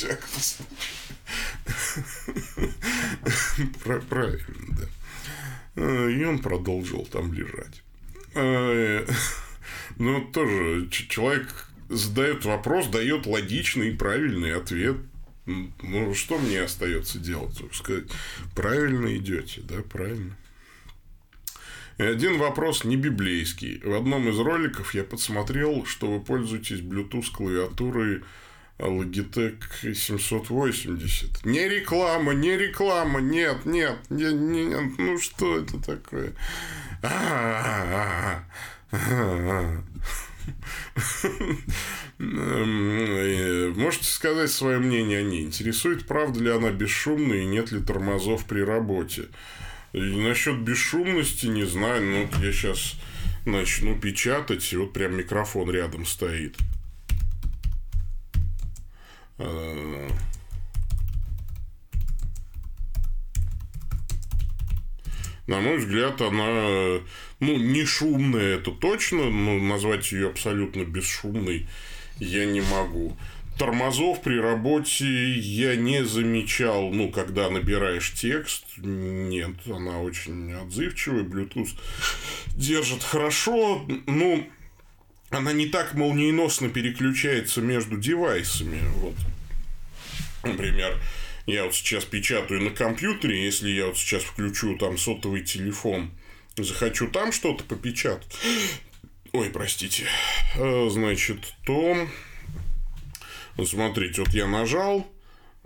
Правильно, 3.84 4.88
да. 5.76 6.10
И 6.10 6.24
он 6.24 6.38
продолжил 6.38 7.04
там 7.06 7.32
лежать. 7.32 7.82
Ну, 9.96 10.24
тоже 10.32 10.88
человек 10.90 11.68
задает 11.88 12.44
вопрос, 12.44 12.88
дает 12.88 13.26
логичный 13.26 13.90
и 13.90 13.96
правильный 13.96 14.54
ответ. 14.54 14.96
Ну, 15.46 16.14
что 16.14 16.38
мне 16.38 16.62
остается 16.62 17.18
делать? 17.18 17.60
Сказать, 17.72 18.04
правильно 18.54 19.14
идете, 19.16 19.60
да, 19.62 19.82
правильно. 19.82 20.36
И 21.98 22.02
один 22.02 22.38
вопрос 22.38 22.84
не 22.84 22.96
библейский. 22.96 23.80
В 23.84 23.94
одном 23.94 24.28
из 24.28 24.38
роликов 24.38 24.94
я 24.94 25.04
подсмотрел, 25.04 25.84
что 25.86 26.10
вы 26.10 26.20
пользуетесь 26.20 26.80
Bluetooth 26.80 27.30
клавиатурой 27.30 28.22
Logitech 28.78 29.94
780. 29.94 31.44
Не 31.44 31.68
реклама, 31.68 32.32
не 32.32 32.56
реклама, 32.56 33.20
нет, 33.20 33.64
нет, 33.64 33.98
нет, 34.10 34.34
нет, 34.34 34.98
ну 34.98 35.18
что 35.18 35.58
это 35.58 35.80
такое? 35.80 36.32
Можете 42.18 44.04
сказать 44.04 44.50
свое 44.50 44.78
мнение 44.78 45.20
о 45.20 45.22
ней? 45.22 45.42
Интересует, 45.44 46.06
правда 46.06 46.40
ли 46.40 46.50
она 46.50 46.70
бесшумная 46.70 47.42
и 47.42 47.46
нет 47.46 47.72
ли 47.72 47.80
тормозов 47.80 48.44
при 48.46 48.60
работе? 48.60 49.28
И 49.92 50.00
насчет 50.00 50.58
бесшумности 50.60 51.46
не 51.46 51.64
знаю, 51.64 52.02
но 52.02 52.44
я 52.44 52.52
сейчас 52.52 52.94
начну 53.46 53.98
печатать, 53.98 54.72
и 54.72 54.76
вот 54.76 54.92
прям 54.92 55.16
микрофон 55.16 55.70
рядом 55.70 56.06
стоит. 56.06 56.56
На 65.46 65.60
мой 65.60 65.78
взгляд, 65.78 66.20
она, 66.20 67.00
ну, 67.40 67.56
не 67.56 67.84
шумная, 67.84 68.56
это 68.56 68.70
точно, 68.70 69.30
но 69.30 69.58
назвать 69.58 70.10
ее 70.12 70.28
абсолютно 70.28 70.84
бесшумной 70.84 71.66
я 72.18 72.46
не 72.46 72.60
могу. 72.60 73.16
Тормозов 73.58 74.20
при 74.22 74.36
работе 74.36 75.34
я 75.34 75.76
не 75.76 76.04
замечал, 76.04 76.90
ну, 76.90 77.10
когда 77.10 77.50
набираешь 77.50 78.12
текст. 78.12 78.64
Нет, 78.78 79.54
она 79.66 80.00
очень 80.00 80.52
отзывчивая, 80.52 81.22
Bluetooth 81.22 81.70
держит 82.56 83.04
хорошо. 83.04 83.86
Ну, 84.06 84.48
она 85.30 85.52
не 85.52 85.66
так 85.66 85.94
молниеносно 85.94 86.68
переключается 86.68 87.60
между 87.60 87.96
девайсами. 87.96 88.80
Вот. 88.96 89.14
Например, 90.42 91.00
я 91.46 91.64
вот 91.64 91.74
сейчас 91.74 92.04
печатаю 92.04 92.62
на 92.62 92.70
компьютере, 92.70 93.44
если 93.44 93.70
я 93.70 93.86
вот 93.86 93.98
сейчас 93.98 94.22
включу 94.22 94.76
там 94.76 94.96
сотовый 94.96 95.42
телефон, 95.42 96.10
захочу 96.56 97.08
там 97.08 97.32
что-то 97.32 97.64
попечатать, 97.64 98.34
ой, 99.32 99.50
простите, 99.50 100.04
э, 100.56 100.88
значит, 100.90 101.54
то, 101.66 102.08
смотрите, 103.64 104.22
вот 104.22 104.32
я 104.32 104.46
нажал, 104.46 105.06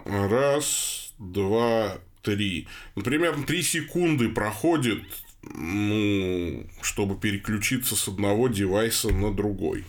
раз, 0.04 1.12
два, 1.18 1.98
три, 2.22 2.66
например, 2.96 3.36
три 3.46 3.62
секунды 3.62 4.28
проходит, 4.28 5.02
ну, 5.42 6.66
чтобы 6.82 7.16
переключиться 7.16 7.94
с 7.94 8.08
одного 8.08 8.48
девайса 8.48 9.10
на 9.10 9.32
другой. 9.32 9.84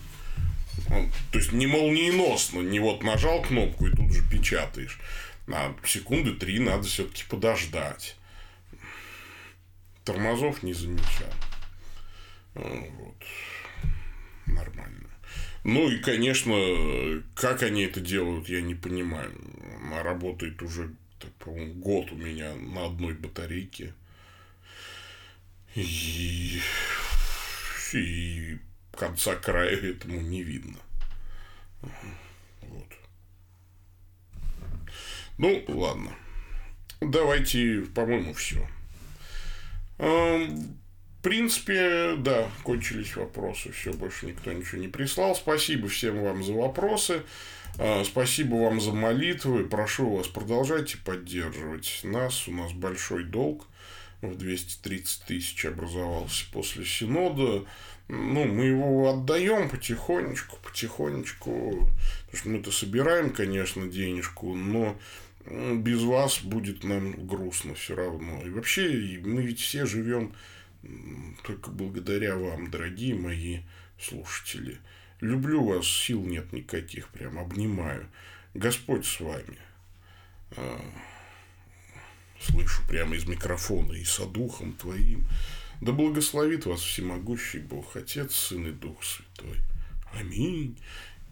То 1.31 1.37
есть 1.39 1.51
не 1.51 1.67
молниеносно, 1.67 2.61
не 2.61 2.79
вот 2.79 3.03
нажал 3.03 3.41
кнопку 3.41 3.87
и 3.87 3.91
тут 3.91 4.11
же 4.11 4.23
печатаешь 4.29 4.99
на 5.49 5.75
секунды 5.83 6.33
три 6.33 6.59
надо 6.59 6.83
все-таки 6.83 7.23
подождать. 7.27 8.15
Тормозов 10.05 10.61
не 10.61 10.73
замечал. 10.73 11.33
Вот. 12.53 13.23
Нормально. 14.45 15.09
Ну 15.63 15.89
и, 15.89 15.97
конечно, 15.97 17.23
как 17.33 17.63
они 17.63 17.83
это 17.83 17.99
делают, 17.99 18.47
я 18.47 18.61
не 18.61 18.75
понимаю. 18.75 19.35
Она 19.81 20.03
работает 20.03 20.61
уже, 20.61 20.93
по-моему, 21.39 21.73
год 21.73 22.11
у 22.11 22.15
меня 22.15 22.53
на 22.53 22.85
одной 22.85 23.15
батарейке. 23.15 23.93
И, 25.75 26.61
и 27.93 28.59
конца 28.91 29.35
края 29.35 29.75
этому 29.75 30.21
не 30.21 30.43
видно. 30.43 30.77
Вот. 32.61 32.87
Ну, 35.39 35.63
ладно. 35.69 36.11
Давайте, 37.01 37.85
по-моему, 37.95 38.33
все. 38.33 38.67
В 39.97 41.21
принципе, 41.21 42.15
да, 42.17 42.49
кончились 42.63 43.15
вопросы. 43.15 43.71
Все, 43.71 43.93
больше 43.93 44.25
никто 44.25 44.51
ничего 44.51 44.81
не 44.81 44.89
прислал. 44.89 45.35
Спасибо 45.35 45.87
всем 45.87 46.21
вам 46.21 46.43
за 46.43 46.53
вопросы. 46.53 47.23
А, 47.77 48.03
спасибо 48.03 48.55
вам 48.55 48.81
за 48.81 48.91
молитвы. 48.91 49.63
Прошу 49.63 50.09
вас, 50.17 50.27
продолжайте 50.27 50.97
поддерживать 50.97 52.01
нас. 52.03 52.47
У 52.49 52.51
нас 52.51 52.73
большой 52.73 53.23
долг 53.23 53.65
в 54.21 54.35
230 54.35 55.23
тысяч 55.23 55.65
образовался 55.65 56.45
после 56.51 56.83
Синода. 56.83 57.63
Ну, 58.09 58.45
мы 58.45 58.65
его 58.65 59.09
отдаем 59.09 59.69
потихонечку, 59.69 60.57
потихонечку. 60.63 61.89
Потому 62.25 62.37
что 62.37 62.49
мы-то 62.49 62.71
собираем, 62.71 63.29
конечно, 63.29 63.87
денежку, 63.87 64.53
но 64.55 64.97
без 65.49 66.03
вас 66.03 66.41
будет 66.41 66.83
нам 66.83 67.27
грустно 67.27 67.73
все 67.73 67.95
равно. 67.95 68.41
И 68.43 68.49
вообще, 68.49 69.19
мы 69.23 69.41
ведь 69.43 69.59
все 69.59 69.85
живем 69.85 70.33
только 71.43 71.71
благодаря 71.71 72.35
вам, 72.35 72.69
дорогие 72.69 73.15
мои 73.15 73.61
слушатели. 73.99 74.77
Люблю 75.21 75.63
вас, 75.63 75.87
сил 75.87 76.23
нет 76.23 76.53
никаких, 76.53 77.09
прям 77.09 77.37
обнимаю. 77.39 78.07
Господь 78.53 79.05
с 79.05 79.19
вами. 79.19 79.57
А, 80.55 80.81
слышу 82.39 82.81
прямо 82.87 83.15
из 83.15 83.25
микрофона 83.25 83.93
и 83.93 84.03
со 84.03 84.25
духом 84.25 84.73
твоим. 84.73 85.27
Да 85.81 85.91
благословит 85.91 86.65
вас 86.65 86.81
всемогущий 86.81 87.59
Бог, 87.59 87.95
Отец, 87.95 88.33
Сын 88.35 88.67
и 88.67 88.71
Дух 88.71 89.03
Святой. 89.03 89.57
Аминь. 90.13 90.77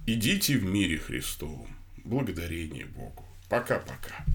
Идите 0.05 0.57
в 0.57 0.63
мире 0.63 0.97
Христовом. 0.97 1.69
Благодарение 2.03 2.85
Богу. 2.85 3.26
Пока-пока. 3.49 4.25